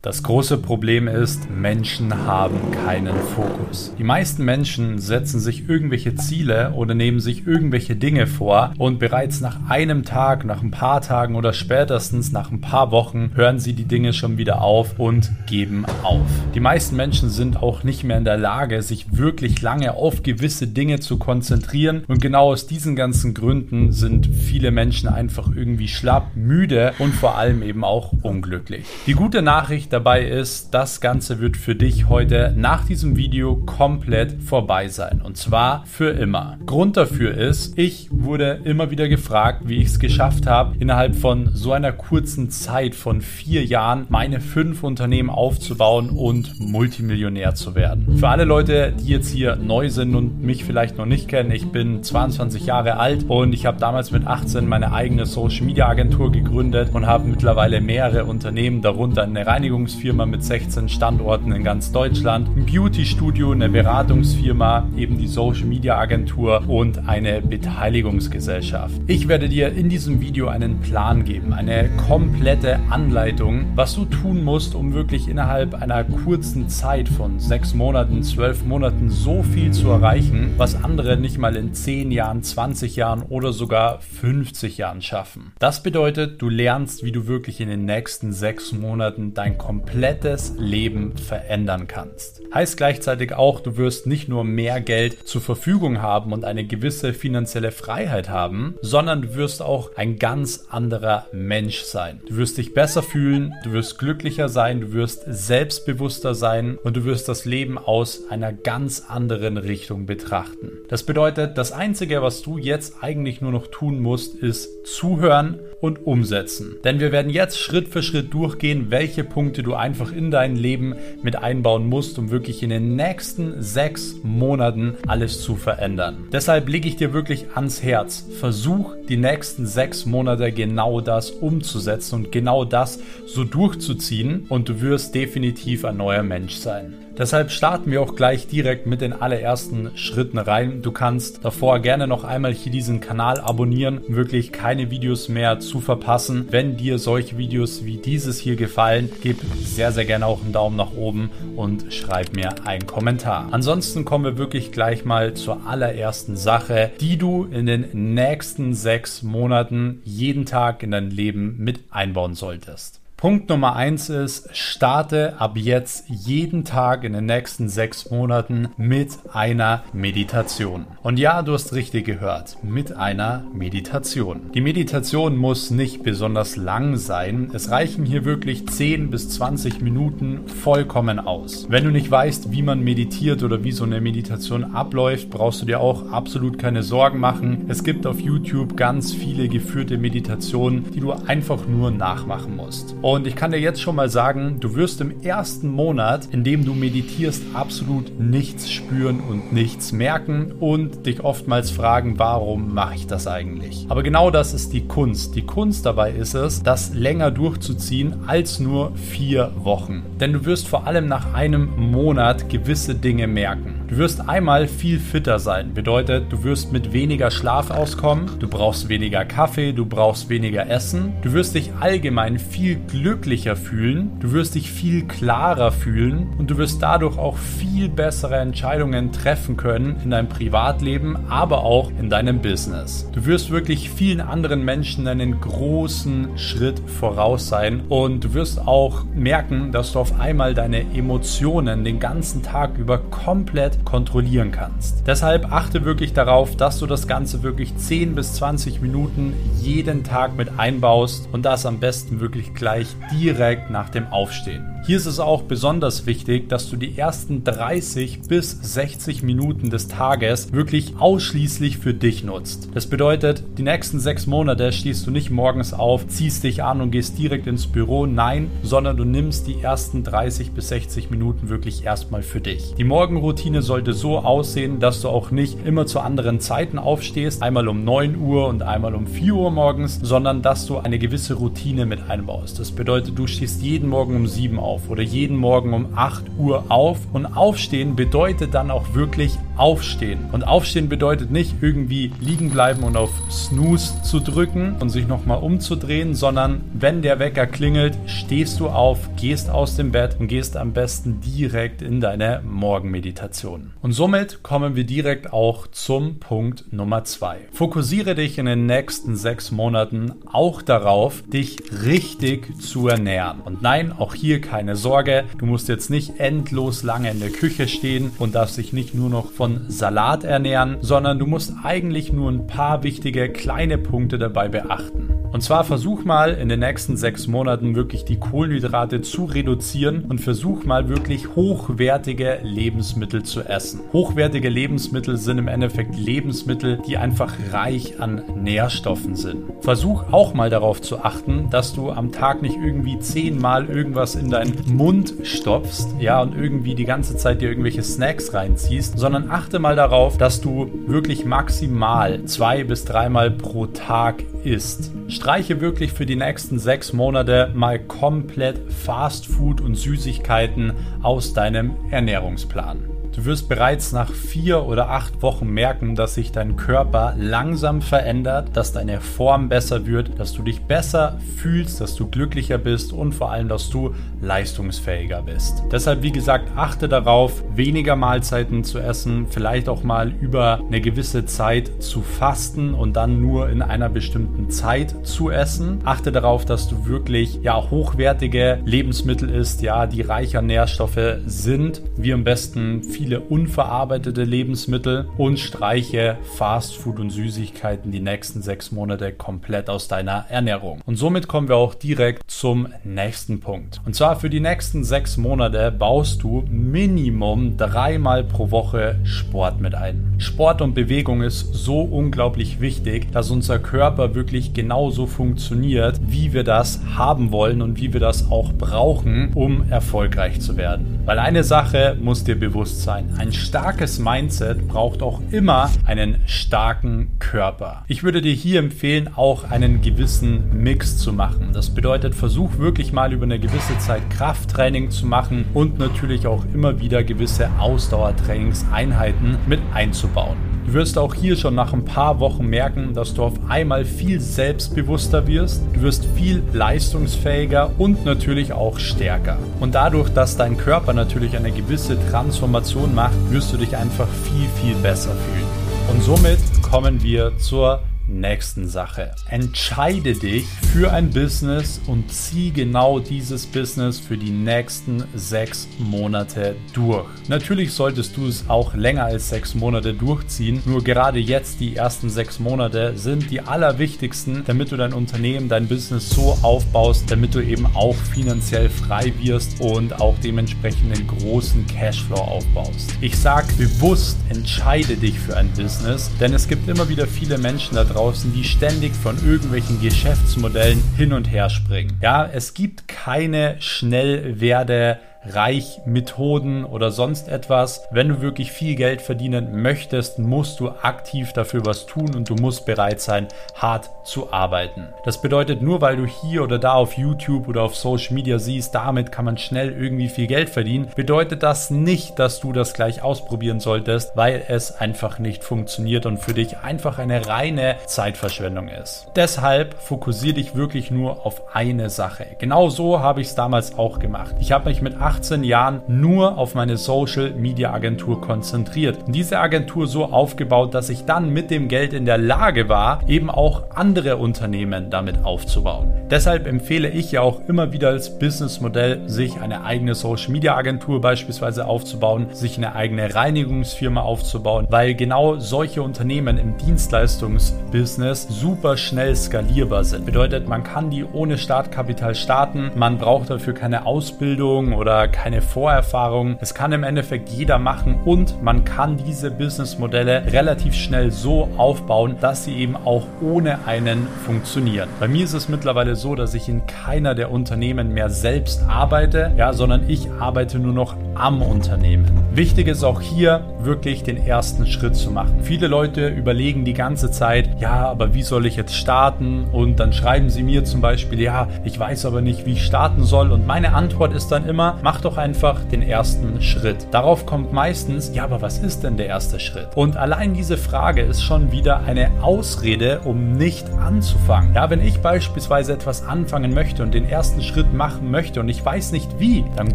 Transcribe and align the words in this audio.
Das 0.00 0.22
große 0.22 0.58
Problem 0.58 1.08
ist, 1.08 1.50
Menschen 1.50 2.24
haben 2.24 2.70
keinen 2.70 3.16
Fokus. 3.16 3.92
Die 3.98 4.04
meisten 4.04 4.44
Menschen 4.44 5.00
setzen 5.00 5.40
sich 5.40 5.68
irgendwelche 5.68 6.14
Ziele 6.14 6.70
oder 6.74 6.94
nehmen 6.94 7.18
sich 7.18 7.48
irgendwelche 7.48 7.96
Dinge 7.96 8.28
vor 8.28 8.74
und 8.78 9.00
bereits 9.00 9.40
nach 9.40 9.68
einem 9.68 10.04
Tag, 10.04 10.44
nach 10.44 10.62
ein 10.62 10.70
paar 10.70 11.00
Tagen 11.00 11.34
oder 11.34 11.52
spätestens 11.52 12.30
nach 12.30 12.52
ein 12.52 12.60
paar 12.60 12.92
Wochen 12.92 13.32
hören 13.34 13.58
sie 13.58 13.72
die 13.72 13.86
Dinge 13.86 14.12
schon 14.12 14.38
wieder 14.38 14.62
auf 14.62 15.00
und 15.00 15.32
geben 15.48 15.84
auf. 16.04 16.28
Die 16.54 16.60
meisten 16.60 16.94
Menschen 16.94 17.28
sind 17.28 17.60
auch 17.60 17.82
nicht 17.82 18.04
mehr 18.04 18.18
in 18.18 18.24
der 18.24 18.38
Lage, 18.38 18.82
sich 18.82 19.16
wirklich 19.16 19.60
lange 19.62 19.94
auf 19.94 20.22
gewisse 20.22 20.68
Dinge 20.68 21.00
zu 21.00 21.16
konzentrieren 21.18 22.04
und 22.06 22.22
genau 22.22 22.52
aus 22.52 22.68
diesen 22.68 22.94
ganzen 22.94 23.34
Gründen 23.34 23.90
sind 23.90 24.28
viele 24.28 24.70
Menschen 24.70 25.08
einfach 25.08 25.50
irgendwie 25.52 25.88
schlapp, 25.88 26.36
müde 26.36 26.92
und 27.00 27.16
vor 27.16 27.36
allem 27.36 27.64
eben 27.64 27.82
auch 27.82 28.12
unglücklich. 28.22 28.84
Die 29.08 29.14
gute 29.14 29.42
Nachricht 29.42 29.87
dabei 29.92 30.22
ist, 30.22 30.74
das 30.74 31.00
Ganze 31.00 31.40
wird 31.40 31.56
für 31.56 31.74
dich 31.74 32.08
heute 32.08 32.52
nach 32.56 32.84
diesem 32.84 33.16
Video 33.16 33.56
komplett 33.56 34.42
vorbei 34.42 34.88
sein. 34.88 35.20
Und 35.22 35.36
zwar 35.36 35.84
für 35.86 36.10
immer. 36.10 36.58
Grund 36.66 36.96
dafür 36.96 37.34
ist, 37.34 37.78
ich 37.78 38.08
wurde 38.10 38.60
immer 38.64 38.90
wieder 38.90 39.08
gefragt, 39.08 39.62
wie 39.66 39.76
ich 39.76 39.86
es 39.86 39.98
geschafft 39.98 40.46
habe, 40.46 40.76
innerhalb 40.78 41.16
von 41.16 41.50
so 41.52 41.72
einer 41.72 41.92
kurzen 41.92 42.50
Zeit 42.50 42.94
von 42.94 43.20
vier 43.20 43.64
Jahren 43.64 44.06
meine 44.08 44.40
fünf 44.40 44.82
Unternehmen 44.82 45.30
aufzubauen 45.30 46.10
und 46.10 46.60
Multimillionär 46.60 47.54
zu 47.54 47.74
werden. 47.74 48.18
Für 48.18 48.28
alle 48.28 48.44
Leute, 48.44 48.92
die 48.92 49.08
jetzt 49.08 49.30
hier 49.30 49.56
neu 49.56 49.88
sind 49.90 50.14
und 50.14 50.42
mich 50.42 50.64
vielleicht 50.64 50.98
noch 50.98 51.06
nicht 51.06 51.28
kennen, 51.28 51.50
ich 51.50 51.66
bin 51.66 52.02
22 52.02 52.66
Jahre 52.66 52.98
alt 52.98 53.24
und 53.28 53.52
ich 53.52 53.66
habe 53.66 53.78
damals 53.78 54.10
mit 54.10 54.26
18 54.26 54.66
meine 54.66 54.92
eigene 54.92 55.26
Social 55.26 55.64
Media 55.66 55.88
Agentur 55.88 56.32
gegründet 56.32 56.90
und 56.92 57.06
habe 57.06 57.26
mittlerweile 57.26 57.80
mehrere 57.80 58.24
Unternehmen, 58.24 58.82
darunter 58.82 59.22
eine 59.22 59.46
Reinigung 59.46 59.77
Reinigungsfirma 59.78 60.26
mit 60.26 60.42
16 60.42 60.88
Standorten 60.88 61.52
in 61.52 61.62
ganz 61.62 61.92
Deutschland, 61.92 62.48
ein 62.56 62.66
Beauty-Studio, 62.66 63.52
eine 63.52 63.68
Beratungsfirma, 63.68 64.88
eben 64.96 65.18
die 65.18 65.28
Social-Media-Agentur 65.28 66.68
und 66.68 67.08
eine 67.08 67.40
Beteiligungsgesellschaft. 67.40 69.00
Ich 69.06 69.28
werde 69.28 69.48
dir 69.48 69.72
in 69.72 69.88
diesem 69.88 70.20
Video 70.20 70.48
einen 70.48 70.80
Plan 70.80 71.24
geben, 71.24 71.52
eine 71.52 71.90
komplette 72.08 72.80
Anleitung, 72.90 73.66
was 73.76 73.94
du 73.94 74.04
tun 74.04 74.42
musst, 74.42 74.74
um 74.74 74.94
wirklich 74.94 75.28
innerhalb 75.28 75.80
einer 75.80 76.02
kurzen 76.02 76.68
Zeit 76.68 77.08
von 77.08 77.38
sechs 77.38 77.72
Monaten, 77.72 78.24
zwölf 78.24 78.64
Monaten 78.64 79.10
so 79.10 79.44
viel 79.44 79.70
zu 79.70 79.90
erreichen, 79.90 80.54
was 80.56 80.82
andere 80.82 81.16
nicht 81.16 81.38
mal 81.38 81.54
in 81.54 81.72
10 81.72 82.10
Jahren, 82.10 82.42
20 82.42 82.96
Jahren 82.96 83.22
oder 83.22 83.52
sogar 83.52 84.00
50 84.00 84.76
Jahren 84.76 85.02
schaffen. 85.02 85.52
Das 85.60 85.84
bedeutet, 85.84 86.42
du 86.42 86.48
lernst, 86.48 87.04
wie 87.04 87.12
du 87.12 87.28
wirklich 87.28 87.60
in 87.60 87.68
den 87.68 87.84
nächsten 87.84 88.32
sechs 88.32 88.72
Monaten 88.72 89.34
dein 89.34 89.56
komplettes 89.68 90.54
Leben 90.56 91.14
verändern 91.18 91.88
kannst. 91.88 92.40
Heißt 92.54 92.78
gleichzeitig 92.78 93.34
auch, 93.34 93.60
du 93.60 93.76
wirst 93.76 94.06
nicht 94.06 94.26
nur 94.26 94.42
mehr 94.42 94.80
Geld 94.80 95.28
zur 95.28 95.42
Verfügung 95.42 96.00
haben 96.00 96.32
und 96.32 96.46
eine 96.46 96.64
gewisse 96.64 97.12
finanzielle 97.12 97.70
Freiheit 97.70 98.30
haben, 98.30 98.76
sondern 98.80 99.20
du 99.20 99.34
wirst 99.34 99.60
auch 99.60 99.94
ein 99.94 100.18
ganz 100.18 100.64
anderer 100.70 101.26
Mensch 101.32 101.82
sein. 101.82 102.22
Du 102.26 102.38
wirst 102.38 102.56
dich 102.56 102.72
besser 102.72 103.02
fühlen, 103.02 103.52
du 103.62 103.72
wirst 103.72 103.98
glücklicher 103.98 104.48
sein, 104.48 104.80
du 104.80 104.92
wirst 104.94 105.24
selbstbewusster 105.26 106.34
sein 106.34 106.78
und 106.82 106.96
du 106.96 107.04
wirst 107.04 107.28
das 107.28 107.44
Leben 107.44 107.76
aus 107.76 108.22
einer 108.30 108.54
ganz 108.54 109.04
anderen 109.06 109.58
Richtung 109.58 110.06
betrachten. 110.06 110.70
Das 110.88 111.02
bedeutet, 111.02 111.58
das 111.58 111.72
Einzige, 111.72 112.22
was 112.22 112.40
du 112.40 112.56
jetzt 112.56 113.02
eigentlich 113.02 113.42
nur 113.42 113.52
noch 113.52 113.66
tun 113.66 114.00
musst, 114.00 114.34
ist 114.34 114.86
zuhören 114.86 115.60
und 115.80 116.06
umsetzen. 116.06 116.76
Denn 116.84 117.00
wir 117.00 117.12
werden 117.12 117.30
jetzt 117.30 117.58
Schritt 117.58 117.88
für 117.88 118.02
Schritt 118.02 118.32
durchgehen, 118.32 118.90
welche 118.90 119.24
Punkte 119.24 119.57
du 119.62 119.74
einfach 119.74 120.12
in 120.12 120.30
dein 120.30 120.56
Leben 120.56 120.94
mit 121.22 121.36
einbauen 121.36 121.88
musst, 121.88 122.18
um 122.18 122.30
wirklich 122.30 122.62
in 122.62 122.70
den 122.70 122.96
nächsten 122.96 123.62
sechs 123.62 124.16
Monaten 124.22 124.94
alles 125.06 125.42
zu 125.42 125.56
verändern. 125.56 126.28
Deshalb 126.32 126.68
lege 126.68 126.88
ich 126.88 126.96
dir 126.96 127.12
wirklich 127.12 127.46
ans 127.54 127.82
Herz. 127.82 128.26
Versuch 128.40 128.94
die 129.08 129.16
nächsten 129.16 129.66
sechs 129.66 130.06
Monate 130.06 130.52
genau 130.52 131.00
das 131.00 131.30
umzusetzen 131.30 132.16
und 132.16 132.32
genau 132.32 132.64
das 132.64 133.00
so 133.26 133.44
durchzuziehen 133.44 134.46
und 134.48 134.68
du 134.68 134.80
wirst 134.80 135.14
definitiv 135.14 135.84
ein 135.84 135.96
neuer 135.96 136.22
Mensch 136.22 136.54
sein. 136.54 136.94
Deshalb 137.18 137.50
starten 137.50 137.90
wir 137.90 138.00
auch 138.00 138.14
gleich 138.14 138.46
direkt 138.46 138.86
mit 138.86 139.00
den 139.00 139.12
allerersten 139.12 139.90
Schritten 139.96 140.38
rein. 140.38 140.82
Du 140.82 140.92
kannst 140.92 141.44
davor 141.44 141.80
gerne 141.80 142.06
noch 142.06 142.22
einmal 142.22 142.54
hier 142.54 142.70
diesen 142.70 143.00
Kanal 143.00 143.40
abonnieren, 143.40 143.98
um 143.98 144.14
wirklich 144.14 144.52
keine 144.52 144.92
Videos 144.92 145.28
mehr 145.28 145.58
zu 145.58 145.80
verpassen. 145.80 146.46
Wenn 146.50 146.76
dir 146.76 147.00
solche 147.00 147.36
Videos 147.36 147.84
wie 147.84 147.96
dieses 147.96 148.38
hier 148.38 148.54
gefallen, 148.54 149.10
gib 149.20 149.38
sehr, 149.64 149.90
sehr 149.90 150.04
gerne 150.04 150.26
auch 150.26 150.42
einen 150.44 150.52
Daumen 150.52 150.76
nach 150.76 150.94
oben 150.94 151.30
und 151.56 151.92
schreib 151.92 152.36
mir 152.36 152.64
einen 152.64 152.86
Kommentar. 152.86 153.48
Ansonsten 153.50 154.04
kommen 154.04 154.24
wir 154.24 154.38
wirklich 154.38 154.70
gleich 154.70 155.04
mal 155.04 155.34
zur 155.34 155.66
allerersten 155.66 156.36
Sache, 156.36 156.92
die 157.00 157.18
du 157.18 157.46
in 157.50 157.66
den 157.66 158.14
nächsten 158.14 158.74
sechs 158.74 159.24
Monaten 159.24 160.02
jeden 160.04 160.46
Tag 160.46 160.84
in 160.84 160.92
dein 160.92 161.10
Leben 161.10 161.56
mit 161.58 161.80
einbauen 161.90 162.34
solltest. 162.34 163.00
Punkt 163.18 163.48
Nummer 163.48 163.74
eins 163.74 164.10
ist, 164.10 164.48
starte 164.56 165.40
ab 165.40 165.56
jetzt 165.56 166.04
jeden 166.08 166.64
Tag 166.64 167.02
in 167.02 167.14
den 167.14 167.26
nächsten 167.26 167.68
sechs 167.68 168.12
Monaten 168.12 168.68
mit 168.76 169.18
einer 169.32 169.82
Meditation. 169.92 170.86
Und 171.02 171.18
ja, 171.18 171.42
du 171.42 171.52
hast 171.52 171.72
richtig 171.72 172.06
gehört, 172.06 172.58
mit 172.62 172.92
einer 172.92 173.42
Meditation. 173.52 174.52
Die 174.54 174.60
Meditation 174.60 175.36
muss 175.36 175.72
nicht 175.72 176.04
besonders 176.04 176.54
lang 176.54 176.96
sein. 176.96 177.50
Es 177.52 177.72
reichen 177.72 178.04
hier 178.04 178.24
wirklich 178.24 178.68
10 178.68 179.10
bis 179.10 179.30
20 179.30 179.80
Minuten 179.80 180.46
vollkommen 180.46 181.18
aus. 181.18 181.66
Wenn 181.68 181.82
du 181.82 181.90
nicht 181.90 182.12
weißt, 182.12 182.52
wie 182.52 182.62
man 182.62 182.84
meditiert 182.84 183.42
oder 183.42 183.64
wie 183.64 183.72
so 183.72 183.82
eine 183.82 184.00
Meditation 184.00 184.76
abläuft, 184.76 185.28
brauchst 185.28 185.60
du 185.60 185.66
dir 185.66 185.80
auch 185.80 186.12
absolut 186.12 186.56
keine 186.56 186.84
Sorgen 186.84 187.18
machen. 187.18 187.64
Es 187.66 187.82
gibt 187.82 188.06
auf 188.06 188.20
YouTube 188.20 188.76
ganz 188.76 189.12
viele 189.12 189.48
geführte 189.48 189.98
Meditationen, 189.98 190.92
die 190.92 191.00
du 191.00 191.10
einfach 191.10 191.66
nur 191.66 191.90
nachmachen 191.90 192.54
musst. 192.54 192.94
Und 193.10 193.26
ich 193.26 193.36
kann 193.36 193.52
dir 193.52 193.58
jetzt 193.58 193.80
schon 193.80 193.96
mal 193.96 194.10
sagen, 194.10 194.60
du 194.60 194.74
wirst 194.74 195.00
im 195.00 195.22
ersten 195.22 195.68
Monat, 195.68 196.28
in 196.30 196.44
dem 196.44 196.66
du 196.66 196.74
meditierst, 196.74 197.42
absolut 197.54 198.20
nichts 198.20 198.70
spüren 198.70 199.20
und 199.20 199.50
nichts 199.50 199.92
merken 199.92 200.52
und 200.60 201.06
dich 201.06 201.24
oftmals 201.24 201.70
fragen, 201.70 202.18
warum 202.18 202.74
mache 202.74 202.96
ich 202.96 203.06
das 203.06 203.26
eigentlich? 203.26 203.86
Aber 203.88 204.02
genau 204.02 204.30
das 204.30 204.52
ist 204.52 204.74
die 204.74 204.86
Kunst. 204.86 205.36
Die 205.36 205.46
Kunst 205.46 205.86
dabei 205.86 206.10
ist 206.10 206.34
es, 206.34 206.62
das 206.62 206.92
länger 206.92 207.30
durchzuziehen 207.30 208.24
als 208.26 208.60
nur 208.60 208.94
vier 208.94 209.52
Wochen. 209.56 210.02
Denn 210.20 210.34
du 210.34 210.44
wirst 210.44 210.68
vor 210.68 210.86
allem 210.86 211.06
nach 211.06 211.32
einem 211.32 211.90
Monat 211.90 212.50
gewisse 212.50 212.94
Dinge 212.94 213.26
merken. 213.26 213.87
Du 213.88 213.96
wirst 213.96 214.28
einmal 214.28 214.68
viel 214.68 214.98
fitter 214.98 215.38
sein. 215.38 215.72
Bedeutet, 215.72 216.30
du 216.30 216.44
wirst 216.44 216.72
mit 216.72 216.92
weniger 216.92 217.30
Schlaf 217.30 217.70
auskommen, 217.70 218.28
du 218.38 218.46
brauchst 218.46 218.90
weniger 218.90 219.24
Kaffee, 219.24 219.72
du 219.72 219.86
brauchst 219.86 220.28
weniger 220.28 220.68
Essen, 220.68 221.14
du 221.22 221.32
wirst 221.32 221.54
dich 221.54 221.72
allgemein 221.80 222.38
viel 222.38 222.76
glücklicher 222.76 223.56
fühlen, 223.56 224.10
du 224.20 224.32
wirst 224.32 224.56
dich 224.56 224.70
viel 224.70 225.06
klarer 225.06 225.72
fühlen 225.72 226.34
und 226.36 226.50
du 226.50 226.58
wirst 226.58 226.82
dadurch 226.82 227.16
auch 227.16 227.38
viel 227.38 227.88
bessere 227.88 228.36
Entscheidungen 228.36 229.10
treffen 229.10 229.56
können 229.56 229.96
in 230.04 230.10
deinem 230.10 230.28
Privatleben, 230.28 231.16
aber 231.30 231.64
auch 231.64 231.90
in 231.98 232.10
deinem 232.10 232.42
Business. 232.42 233.08
Du 233.12 233.24
wirst 233.24 233.50
wirklich 233.50 233.88
vielen 233.88 234.20
anderen 234.20 234.66
Menschen 234.66 235.08
einen 235.08 235.40
großen 235.40 236.36
Schritt 236.36 236.78
voraus 236.86 237.48
sein 237.48 237.84
und 237.88 238.22
du 238.22 238.34
wirst 238.34 238.60
auch 238.66 239.06
merken, 239.14 239.72
dass 239.72 239.92
du 239.92 239.98
auf 239.98 240.20
einmal 240.20 240.52
deine 240.52 240.80
Emotionen 240.94 241.84
den 241.84 241.98
ganzen 241.98 242.42
Tag 242.42 242.76
über 242.76 242.98
komplett 242.98 243.77
kontrollieren 243.84 244.52
kannst. 244.52 245.06
Deshalb 245.06 245.52
achte 245.52 245.84
wirklich 245.84 246.12
darauf, 246.12 246.56
dass 246.56 246.78
du 246.78 246.86
das 246.86 247.06
Ganze 247.08 247.42
wirklich 247.42 247.76
10 247.76 248.14
bis 248.14 248.34
20 248.34 248.80
Minuten 248.80 249.34
jeden 249.60 250.04
Tag 250.04 250.36
mit 250.36 250.58
einbaust 250.58 251.28
und 251.32 251.44
das 251.44 251.66
am 251.66 251.80
besten 251.80 252.20
wirklich 252.20 252.54
gleich 252.54 252.88
direkt 253.12 253.70
nach 253.70 253.88
dem 253.88 254.06
Aufstehen. 254.08 254.77
Hier 254.86 254.96
ist 254.96 255.06
es 255.06 255.20
auch 255.20 255.42
besonders 255.42 256.06
wichtig, 256.06 256.48
dass 256.48 256.70
du 256.70 256.76
die 256.76 256.96
ersten 256.96 257.44
30 257.44 258.22
bis 258.22 258.50
60 258.50 259.22
Minuten 259.22 259.68
des 259.68 259.88
Tages 259.88 260.50
wirklich 260.52 260.94
ausschließlich 260.98 261.76
für 261.76 261.92
dich 261.92 262.24
nutzt. 262.24 262.70
Das 262.72 262.86
bedeutet, 262.86 263.44
die 263.58 263.62
nächsten 263.62 264.00
sechs 264.00 264.26
Monate 264.26 264.72
stehst 264.72 265.06
du 265.06 265.10
nicht 265.10 265.30
morgens 265.30 265.74
auf, 265.74 266.06
ziehst 266.06 266.44
dich 266.44 266.62
an 266.62 266.80
und 266.80 266.90
gehst 266.90 267.18
direkt 267.18 267.46
ins 267.46 267.66
Büro. 267.66 268.06
Nein, 268.06 268.50
sondern 268.62 268.96
du 268.96 269.04
nimmst 269.04 269.46
die 269.46 269.60
ersten 269.60 270.04
30 270.04 270.52
bis 270.52 270.68
60 270.68 271.10
Minuten 271.10 271.50
wirklich 271.50 271.84
erstmal 271.84 272.22
für 272.22 272.40
dich. 272.40 272.74
Die 272.78 272.84
Morgenroutine 272.84 273.60
sollte 273.60 273.92
so 273.92 274.18
aussehen, 274.18 274.80
dass 274.80 275.02
du 275.02 275.08
auch 275.10 275.30
nicht 275.30 275.66
immer 275.66 275.84
zu 275.84 276.00
anderen 276.00 276.40
Zeiten 276.40 276.78
aufstehst, 276.78 277.42
einmal 277.42 277.68
um 277.68 277.84
9 277.84 278.16
Uhr 278.16 278.48
und 278.48 278.62
einmal 278.62 278.94
um 278.94 279.06
4 279.06 279.34
Uhr 279.34 279.50
morgens, 279.50 280.00
sondern 280.02 280.40
dass 280.40 280.64
du 280.64 280.78
eine 280.78 280.98
gewisse 280.98 281.34
Routine 281.34 281.84
mit 281.84 282.08
einbaust. 282.08 282.58
Das 282.58 282.70
bedeutet, 282.70 283.18
du 283.18 283.26
stehst 283.26 283.60
jeden 283.60 283.90
Morgen 283.90 284.16
um 284.16 284.26
7 284.26 284.58
auf 284.58 284.77
oder 284.88 285.02
jeden 285.02 285.36
Morgen 285.36 285.74
um 285.74 285.88
8 285.94 286.24
Uhr 286.38 286.64
auf 286.68 286.98
und 287.12 287.26
aufstehen 287.26 287.96
bedeutet 287.96 288.54
dann 288.54 288.70
auch 288.70 288.94
wirklich 288.94 289.38
aufstehen. 289.58 290.30
Und 290.32 290.46
aufstehen 290.46 290.88
bedeutet 290.88 291.30
nicht 291.30 291.56
irgendwie 291.60 292.12
liegen 292.20 292.50
bleiben 292.50 292.84
und 292.84 292.96
auf 292.96 293.10
Snooze 293.30 294.02
zu 294.02 294.20
drücken 294.20 294.76
und 294.80 294.90
sich 294.90 295.06
nochmal 295.06 295.42
umzudrehen, 295.42 296.14
sondern 296.14 296.62
wenn 296.72 297.02
der 297.02 297.18
Wecker 297.18 297.46
klingelt, 297.46 297.98
stehst 298.06 298.60
du 298.60 298.68
auf, 298.68 299.10
gehst 299.16 299.50
aus 299.50 299.76
dem 299.76 299.92
Bett 299.92 300.16
und 300.18 300.28
gehst 300.28 300.56
am 300.56 300.72
besten 300.72 301.20
direkt 301.20 301.82
in 301.82 302.00
deine 302.00 302.42
Morgenmeditation. 302.44 303.72
Und 303.82 303.92
somit 303.92 304.42
kommen 304.42 304.76
wir 304.76 304.84
direkt 304.84 305.32
auch 305.32 305.66
zum 305.68 306.18
Punkt 306.20 306.72
Nummer 306.72 307.04
zwei. 307.04 307.38
Fokussiere 307.52 308.14
dich 308.14 308.38
in 308.38 308.46
den 308.46 308.66
nächsten 308.66 309.16
sechs 309.16 309.50
Monaten 309.50 310.12
auch 310.30 310.62
darauf, 310.62 311.22
dich 311.26 311.58
richtig 311.84 312.60
zu 312.60 312.88
ernähren. 312.88 313.40
Und 313.40 313.62
nein, 313.62 313.92
auch 313.92 314.14
hier 314.14 314.40
keine 314.40 314.76
Sorge, 314.76 315.24
du 315.38 315.46
musst 315.46 315.68
jetzt 315.68 315.90
nicht 315.90 316.20
endlos 316.20 316.82
lange 316.82 317.10
in 317.10 317.20
der 317.20 317.30
Küche 317.30 317.68
stehen 317.68 318.12
und 318.18 318.34
darfst 318.34 318.58
dich 318.58 318.72
nicht 318.72 318.94
nur 318.94 319.10
noch 319.10 319.30
von 319.32 319.47
Salat 319.68 320.24
ernähren, 320.24 320.78
sondern 320.80 321.18
du 321.18 321.26
musst 321.26 321.54
eigentlich 321.62 322.12
nur 322.12 322.30
ein 322.30 322.46
paar 322.46 322.82
wichtige 322.82 323.28
kleine 323.30 323.78
Punkte 323.78 324.18
dabei 324.18 324.48
beachten. 324.48 325.18
Und 325.30 325.42
zwar 325.42 325.64
versuch 325.64 326.04
mal 326.04 326.30
in 326.32 326.48
den 326.48 326.60
nächsten 326.60 326.96
sechs 326.96 327.26
Monaten 327.26 327.74
wirklich 327.74 328.04
die 328.06 328.18
Kohlenhydrate 328.18 329.02
zu 329.02 329.26
reduzieren 329.26 330.04
und 330.08 330.20
versuch 330.20 330.64
mal 330.64 330.88
wirklich 330.88 331.34
hochwertige 331.36 332.38
Lebensmittel 332.42 333.22
zu 333.24 333.42
essen. 333.42 333.80
Hochwertige 333.92 334.48
Lebensmittel 334.48 335.18
sind 335.18 335.38
im 335.38 335.48
Endeffekt 335.48 335.96
Lebensmittel, 335.96 336.80
die 336.86 336.96
einfach 336.96 337.34
reich 337.52 338.00
an 338.00 338.22
Nährstoffen 338.42 339.16
sind. 339.16 339.44
Versuch 339.60 340.04
auch 340.12 340.32
mal 340.32 340.48
darauf 340.48 340.80
zu 340.80 341.04
achten, 341.04 341.50
dass 341.50 341.74
du 341.74 341.90
am 341.90 342.10
Tag 342.10 342.40
nicht 342.40 342.56
irgendwie 342.56 342.98
zehnmal 342.98 343.66
irgendwas 343.66 344.14
in 344.14 344.30
deinen 344.30 344.54
Mund 344.66 345.12
stopfst, 345.24 345.88
ja, 346.00 346.22
und 346.22 346.36
irgendwie 346.36 346.74
die 346.74 346.86
ganze 346.86 347.16
Zeit 347.16 347.42
dir 347.42 347.50
irgendwelche 347.50 347.82
Snacks 347.82 348.32
reinziehst, 348.32 348.98
sondern 348.98 349.30
achte 349.38 349.60
mal 349.60 349.76
darauf, 349.76 350.18
dass 350.18 350.40
du 350.40 350.68
wirklich 350.88 351.24
maximal 351.24 352.24
zwei 352.24 352.64
bis 352.64 352.84
dreimal 352.84 353.30
pro 353.30 353.66
Tag 353.66 354.24
isst. 354.42 354.90
Streiche 355.06 355.60
wirklich 355.60 355.92
für 355.92 356.06
die 356.06 356.16
nächsten 356.16 356.58
sechs 356.58 356.92
Monate 356.92 357.52
mal 357.54 357.78
komplett 357.78 358.72
Fast 358.72 359.26
Food 359.26 359.60
und 359.60 359.76
Süßigkeiten 359.76 360.72
aus 361.02 361.34
deinem 361.34 361.76
Ernährungsplan. 361.92 362.97
Du 363.18 363.24
wirst 363.24 363.48
bereits 363.48 363.90
nach 363.90 364.12
vier 364.12 364.62
oder 364.62 364.90
acht 364.90 365.22
Wochen 365.22 365.48
merken, 365.48 365.96
dass 365.96 366.14
sich 366.14 366.30
dein 366.30 366.54
Körper 366.54 367.16
langsam 367.18 367.82
verändert, 367.82 368.50
dass 368.52 368.72
deine 368.72 369.00
Form 369.00 369.48
besser 369.48 369.86
wird, 369.86 370.20
dass 370.20 370.32
du 370.34 370.44
dich 370.44 370.62
besser 370.62 371.18
fühlst, 371.34 371.80
dass 371.80 371.96
du 371.96 372.06
glücklicher 372.06 372.58
bist 372.58 372.92
und 372.92 373.12
vor 373.12 373.32
allem, 373.32 373.48
dass 373.48 373.70
du 373.70 373.92
leistungsfähiger 374.22 375.22
bist. 375.22 375.64
Deshalb, 375.72 376.02
wie 376.02 376.12
gesagt, 376.12 376.52
achte 376.54 376.88
darauf, 376.88 377.42
weniger 377.56 377.96
Mahlzeiten 377.96 378.62
zu 378.62 378.78
essen, 378.78 379.26
vielleicht 379.28 379.68
auch 379.68 379.82
mal 379.82 380.12
über 380.20 380.60
eine 380.64 380.80
gewisse 380.80 381.26
Zeit 381.26 381.82
zu 381.82 382.02
fasten 382.02 382.72
und 382.72 382.94
dann 382.94 383.20
nur 383.20 383.50
in 383.50 383.62
einer 383.62 383.88
bestimmten 383.88 384.48
Zeit 384.48 384.94
zu 385.04 385.30
essen. 385.30 385.80
Achte 385.84 386.12
darauf, 386.12 386.44
dass 386.44 386.68
du 386.68 386.86
wirklich 386.86 387.40
ja 387.42 387.68
hochwertige 387.68 388.60
Lebensmittel 388.64 389.28
isst, 389.28 389.60
ja, 389.62 389.86
die 389.86 390.02
reicher 390.02 390.40
Nährstoffe 390.40 391.16
sind, 391.26 391.82
wie 391.96 392.12
am 392.12 392.22
besten 392.22 392.84
viel 392.84 393.07
viele 393.08 393.20
unverarbeitete 393.20 394.22
Lebensmittel 394.22 395.08
und 395.16 395.38
streiche 395.38 396.18
Fastfood 396.36 397.00
und 397.00 397.08
Süßigkeiten 397.08 397.90
die 397.90 398.00
nächsten 398.00 398.42
sechs 398.42 398.70
Monate 398.70 399.12
komplett 399.12 399.70
aus 399.70 399.88
deiner 399.88 400.26
Ernährung. 400.28 400.82
Und 400.84 400.96
somit 400.96 401.26
kommen 401.26 401.48
wir 401.48 401.56
auch 401.56 401.72
direkt 401.72 402.30
zum 402.30 402.68
nächsten 402.84 403.40
Punkt. 403.40 403.80
Und 403.86 403.94
zwar 403.94 404.16
für 404.16 404.28
die 404.28 404.40
nächsten 404.40 404.84
sechs 404.84 405.16
Monate 405.16 405.72
baust 405.72 406.22
du 406.22 406.44
Minimum 406.50 407.56
dreimal 407.56 408.24
pro 408.24 408.50
Woche 408.50 408.96
Sport 409.04 409.58
mit 409.62 409.74
ein. 409.74 410.12
Sport 410.18 410.60
und 410.60 410.74
Bewegung 410.74 411.22
ist 411.22 411.54
so 411.54 411.80
unglaublich 411.80 412.60
wichtig, 412.60 413.10
dass 413.10 413.30
unser 413.30 413.58
Körper 413.58 414.14
wirklich 414.14 414.52
genauso 414.52 415.06
funktioniert, 415.06 415.98
wie 416.06 416.34
wir 416.34 416.44
das 416.44 416.80
haben 416.94 417.32
wollen 417.32 417.62
und 417.62 417.80
wie 417.80 417.94
wir 417.94 418.00
das 418.00 418.30
auch 418.30 418.52
brauchen, 418.52 419.32
um 419.32 419.70
erfolgreich 419.70 420.42
zu 420.42 420.58
werden. 420.58 421.00
Weil 421.06 421.18
eine 421.18 421.42
Sache 421.42 421.96
muss 421.98 422.24
dir 422.24 422.38
bewusst 422.38 422.82
sein 422.82 422.97
sein. 422.98 423.14
Ein 423.18 423.32
starkes 423.32 423.98
Mindset 423.98 424.68
braucht 424.68 425.02
auch 425.02 425.20
immer 425.30 425.70
einen 425.86 426.20
starken 426.26 427.10
Körper. 427.18 427.84
Ich 427.88 428.02
würde 428.02 428.22
dir 428.22 428.32
hier 428.32 428.58
empfehlen, 428.58 429.10
auch 429.14 429.50
einen 429.50 429.80
gewissen 429.80 430.62
Mix 430.62 430.98
zu 430.98 431.12
machen. 431.12 431.50
Das 431.52 431.70
bedeutet, 431.70 432.14
versuch 432.14 432.58
wirklich 432.58 432.92
mal 432.92 433.12
über 433.12 433.24
eine 433.24 433.38
gewisse 433.38 433.78
Zeit 433.78 434.02
Krafttraining 434.10 434.90
zu 434.90 435.06
machen 435.06 435.46
und 435.54 435.78
natürlich 435.78 436.26
auch 436.26 436.44
immer 436.52 436.80
wieder 436.80 437.04
gewisse 437.04 437.50
Ausdauertrainingseinheiten 437.58 439.38
mit 439.46 439.60
einzubauen. 439.72 440.47
Du 440.68 440.74
wirst 440.74 440.98
auch 440.98 441.14
hier 441.14 441.34
schon 441.34 441.54
nach 441.54 441.72
ein 441.72 441.86
paar 441.86 442.20
Wochen 442.20 442.46
merken, 442.46 442.92
dass 442.92 443.14
du 443.14 443.22
auf 443.24 443.32
einmal 443.48 443.86
viel 443.86 444.20
selbstbewusster 444.20 445.26
wirst, 445.26 445.62
du 445.72 445.80
wirst 445.80 446.04
viel 446.14 446.42
leistungsfähiger 446.52 447.70
und 447.78 448.04
natürlich 448.04 448.52
auch 448.52 448.78
stärker. 448.78 449.38
Und 449.60 449.74
dadurch, 449.74 450.10
dass 450.10 450.36
dein 450.36 450.58
Körper 450.58 450.92
natürlich 450.92 451.34
eine 451.38 451.52
gewisse 451.52 451.96
Transformation 452.10 452.94
macht, 452.94 453.14
wirst 453.30 453.50
du 453.50 453.56
dich 453.56 453.78
einfach 453.78 454.08
viel, 454.08 454.46
viel 454.60 454.74
besser 454.82 455.12
fühlen. 455.12 455.46
Und 455.90 456.02
somit 456.02 456.38
kommen 456.60 457.02
wir 457.02 457.32
zur 457.38 457.80
nächsten 458.08 458.68
Sache. 458.68 459.12
Entscheide 459.28 460.14
dich 460.14 460.46
für 460.72 460.92
ein 460.92 461.10
Business 461.10 461.80
und 461.86 462.10
zieh 462.10 462.50
genau 462.50 462.98
dieses 462.98 463.46
Business 463.46 464.00
für 464.00 464.16
die 464.16 464.30
nächsten 464.30 465.04
sechs 465.14 465.68
Monate 465.78 466.56
durch. 466.72 467.06
Natürlich 467.28 467.72
solltest 467.72 468.16
du 468.16 468.26
es 468.26 468.48
auch 468.48 468.74
länger 468.74 469.04
als 469.04 469.28
sechs 469.28 469.54
Monate 469.54 469.94
durchziehen, 469.94 470.62
nur 470.64 470.82
gerade 470.82 471.18
jetzt 471.18 471.60
die 471.60 471.76
ersten 471.76 472.10
sechs 472.10 472.38
Monate 472.40 472.96
sind 472.96 473.30
die 473.30 473.40
allerwichtigsten, 473.40 474.44
damit 474.46 474.72
du 474.72 474.76
dein 474.76 474.92
Unternehmen, 474.92 475.48
dein 475.48 475.68
Business 475.68 476.10
so 476.10 476.36
aufbaust, 476.42 477.10
damit 477.10 477.34
du 477.34 477.40
eben 477.40 477.66
auch 477.74 477.94
finanziell 477.94 478.68
frei 478.70 479.12
wirst 479.20 479.60
und 479.60 480.00
auch 480.00 480.16
dementsprechend 480.22 480.96
einen 480.96 481.06
großen 481.06 481.66
Cashflow 481.66 482.16
aufbaust. 482.16 482.94
Ich 483.00 483.16
sage 483.18 483.52
bewusst, 483.54 484.16
entscheide 484.28 484.96
dich 484.96 485.18
für 485.18 485.36
ein 485.36 485.50
Business, 485.52 486.10
denn 486.20 486.32
es 486.32 486.48
gibt 486.48 486.68
immer 486.68 486.88
wieder 486.88 487.06
viele 487.06 487.38
Menschen 487.38 487.74
da 487.74 487.84
draußen, 487.84 487.97
draußen, 487.98 488.32
die 488.32 488.44
ständig 488.44 488.94
von 488.94 489.16
irgendwelchen 489.26 489.80
Geschäftsmodellen 489.80 490.80
hin 490.96 491.12
und 491.12 491.24
her 491.24 491.50
springen. 491.50 491.98
Ja, 492.00 492.30
es 492.32 492.54
gibt 492.54 492.86
keine 492.86 493.56
schnell 493.58 494.40
werde 494.40 495.00
Reichmethoden 495.34 496.64
oder 496.64 496.90
sonst 496.90 497.28
etwas. 497.28 497.86
Wenn 497.90 498.08
du 498.08 498.20
wirklich 498.20 498.52
viel 498.52 498.74
Geld 498.74 499.02
verdienen 499.02 499.62
möchtest, 499.62 500.18
musst 500.18 500.60
du 500.60 500.70
aktiv 500.82 501.32
dafür 501.32 501.64
was 501.64 501.86
tun 501.86 502.14
und 502.14 502.28
du 502.28 502.34
musst 502.34 502.66
bereit 502.66 503.00
sein, 503.00 503.28
hart 503.54 503.90
zu 504.04 504.32
arbeiten. 504.32 504.88
Das 505.04 505.20
bedeutet, 505.20 505.62
nur 505.62 505.80
weil 505.80 505.96
du 505.96 506.06
hier 506.06 506.42
oder 506.42 506.58
da 506.58 506.72
auf 506.72 506.94
YouTube 506.94 507.48
oder 507.48 507.62
auf 507.62 507.76
Social 507.76 508.14
Media 508.14 508.38
siehst, 508.38 508.74
damit 508.74 509.12
kann 509.12 509.24
man 509.24 509.38
schnell 509.38 509.72
irgendwie 509.72 510.08
viel 510.08 510.26
Geld 510.26 510.48
verdienen, 510.50 510.88
bedeutet 510.94 511.42
das 511.42 511.70
nicht, 511.70 512.18
dass 512.18 512.40
du 512.40 512.52
das 512.52 512.74
gleich 512.74 513.02
ausprobieren 513.02 513.60
solltest, 513.60 514.16
weil 514.16 514.42
es 514.48 514.72
einfach 514.72 515.18
nicht 515.18 515.44
funktioniert 515.44 516.06
und 516.06 516.18
für 516.18 516.34
dich 516.34 516.58
einfach 516.58 516.98
eine 516.98 517.26
reine 517.26 517.76
Zeitverschwendung 517.86 518.68
ist. 518.68 519.06
Deshalb 519.16 519.74
fokussiere 519.74 520.34
dich 520.34 520.54
wirklich 520.54 520.90
nur 520.90 521.26
auf 521.26 521.54
eine 521.54 521.90
Sache. 521.90 522.26
Genau 522.38 522.70
so 522.70 523.00
habe 523.00 523.20
ich 523.20 523.28
es 523.28 523.34
damals 523.34 523.78
auch 523.78 523.98
gemacht. 523.98 524.34
Ich 524.40 524.52
habe 524.52 524.68
mich 524.68 524.82
mit 524.82 525.00
18 525.18 525.42
Jahren 525.42 525.82
nur 525.88 526.38
auf 526.38 526.54
meine 526.54 526.76
Social 526.76 527.32
Media 527.32 527.72
Agentur 527.72 528.20
konzentriert. 528.20 528.98
Diese 529.08 529.40
Agentur 529.40 529.88
so 529.88 530.04
aufgebaut, 530.04 530.74
dass 530.74 530.90
ich 530.90 531.06
dann 531.06 531.32
mit 531.32 531.50
dem 531.50 531.66
Geld 531.66 531.92
in 531.92 532.04
der 532.04 532.18
Lage 532.18 532.68
war, 532.68 533.00
eben 533.08 533.28
auch 533.28 533.64
andere 533.74 534.16
Unternehmen 534.18 534.90
damit 534.90 535.24
aufzubauen. 535.24 535.92
Deshalb 536.08 536.46
empfehle 536.46 536.88
ich 536.88 537.10
ja 537.10 537.22
auch 537.22 537.40
immer 537.48 537.72
wieder 537.72 537.88
als 537.88 538.16
Businessmodell, 538.16 539.08
sich 539.08 539.40
eine 539.40 539.64
eigene 539.64 539.96
Social 539.96 540.30
Media 540.30 540.56
Agentur 540.56 541.00
beispielsweise 541.00 541.66
aufzubauen, 541.66 542.28
sich 542.30 542.56
eine 542.56 542.76
eigene 542.76 543.12
Reinigungsfirma 543.12 544.00
aufzubauen, 544.00 544.66
weil 544.70 544.94
genau 544.94 545.36
solche 545.36 545.82
Unternehmen 545.82 546.38
im 546.38 546.56
Dienstleistungsbusiness 546.58 548.28
super 548.28 548.76
schnell 548.76 549.16
skalierbar 549.16 549.82
sind. 549.82 550.06
Bedeutet, 550.06 550.46
man 550.46 550.62
kann 550.62 550.90
die 550.90 551.04
ohne 551.04 551.38
Startkapital 551.38 552.14
starten, 552.14 552.70
man 552.76 552.98
braucht 552.98 553.30
dafür 553.30 553.52
keine 553.52 553.84
Ausbildung 553.84 554.74
oder 554.74 555.07
keine 555.08 555.42
Vorerfahrung. 555.42 556.38
Es 556.40 556.54
kann 556.54 556.72
im 556.72 556.82
Endeffekt 556.82 557.28
jeder 557.28 557.58
machen 557.58 558.00
und 558.04 558.42
man 558.42 558.64
kann 558.64 558.96
diese 558.96 559.30
Businessmodelle 559.30 560.32
relativ 560.32 560.74
schnell 560.74 561.10
so 561.10 561.48
aufbauen, 561.56 562.16
dass 562.20 562.44
sie 562.44 562.56
eben 562.56 562.76
auch 562.76 563.04
ohne 563.20 563.66
einen 563.66 564.06
funktionieren. 564.24 564.88
Bei 565.00 565.08
mir 565.08 565.24
ist 565.24 565.34
es 565.34 565.48
mittlerweile 565.48 565.96
so, 565.96 566.14
dass 566.14 566.34
ich 566.34 566.48
in 566.48 566.66
keiner 566.66 567.14
der 567.14 567.30
Unternehmen 567.30 567.92
mehr 567.92 568.10
selbst 568.10 568.62
arbeite, 568.68 569.32
ja, 569.36 569.52
sondern 569.52 569.88
ich 569.88 570.08
arbeite 570.18 570.58
nur 570.58 570.72
noch 570.72 570.94
am 571.14 571.42
Unternehmen. 571.42 572.06
Wichtig 572.32 572.68
ist 572.68 572.84
auch 572.84 573.00
hier 573.00 573.42
wirklich 573.60 574.02
den 574.04 574.24
ersten 574.24 574.66
Schritt 574.66 574.94
zu 574.94 575.10
machen. 575.10 575.40
Viele 575.42 575.66
Leute 575.66 576.08
überlegen 576.08 576.64
die 576.64 576.74
ganze 576.74 577.10
Zeit, 577.10 577.60
ja, 577.60 577.88
aber 577.88 578.14
wie 578.14 578.22
soll 578.22 578.46
ich 578.46 578.56
jetzt 578.56 578.74
starten? 578.74 579.48
Und 579.52 579.80
dann 579.80 579.92
schreiben 579.92 580.30
sie 580.30 580.42
mir 580.42 580.64
zum 580.64 580.80
Beispiel, 580.80 581.20
ja, 581.20 581.48
ich 581.64 581.78
weiß 581.78 582.06
aber 582.06 582.20
nicht, 582.20 582.46
wie 582.46 582.52
ich 582.52 582.64
starten 582.64 583.02
soll. 583.02 583.32
Und 583.32 583.46
meine 583.46 583.74
Antwort 583.74 584.12
ist 584.12 584.28
dann 584.28 584.48
immer, 584.48 584.78
Mach 584.88 585.02
doch 585.02 585.18
einfach 585.18 585.62
den 585.64 585.82
ersten 585.82 586.40
Schritt. 586.40 586.86
Darauf 586.92 587.26
kommt 587.26 587.52
meistens, 587.52 588.10
ja, 588.14 588.24
aber 588.24 588.40
was 588.40 588.56
ist 588.56 588.84
denn 588.84 588.96
der 588.96 589.04
erste 589.04 589.38
Schritt? 589.38 589.68
Und 589.74 589.98
allein 589.98 590.32
diese 590.32 590.56
Frage 590.56 591.02
ist 591.02 591.22
schon 591.22 591.52
wieder 591.52 591.80
eine 591.80 592.10
Ausrede, 592.22 593.00
um 593.04 593.32
nicht 593.32 593.68
anzufangen. 593.74 594.54
Ja, 594.54 594.70
wenn 594.70 594.80
ich 594.80 595.00
beispielsweise 595.00 595.74
etwas 595.74 596.06
anfangen 596.06 596.54
möchte 596.54 596.82
und 596.82 596.94
den 596.94 597.06
ersten 597.06 597.42
Schritt 597.42 597.74
machen 597.74 598.10
möchte 598.10 598.40
und 598.40 598.48
ich 598.48 598.64
weiß 598.64 598.92
nicht 598.92 599.20
wie, 599.20 599.44
dann 599.56 599.74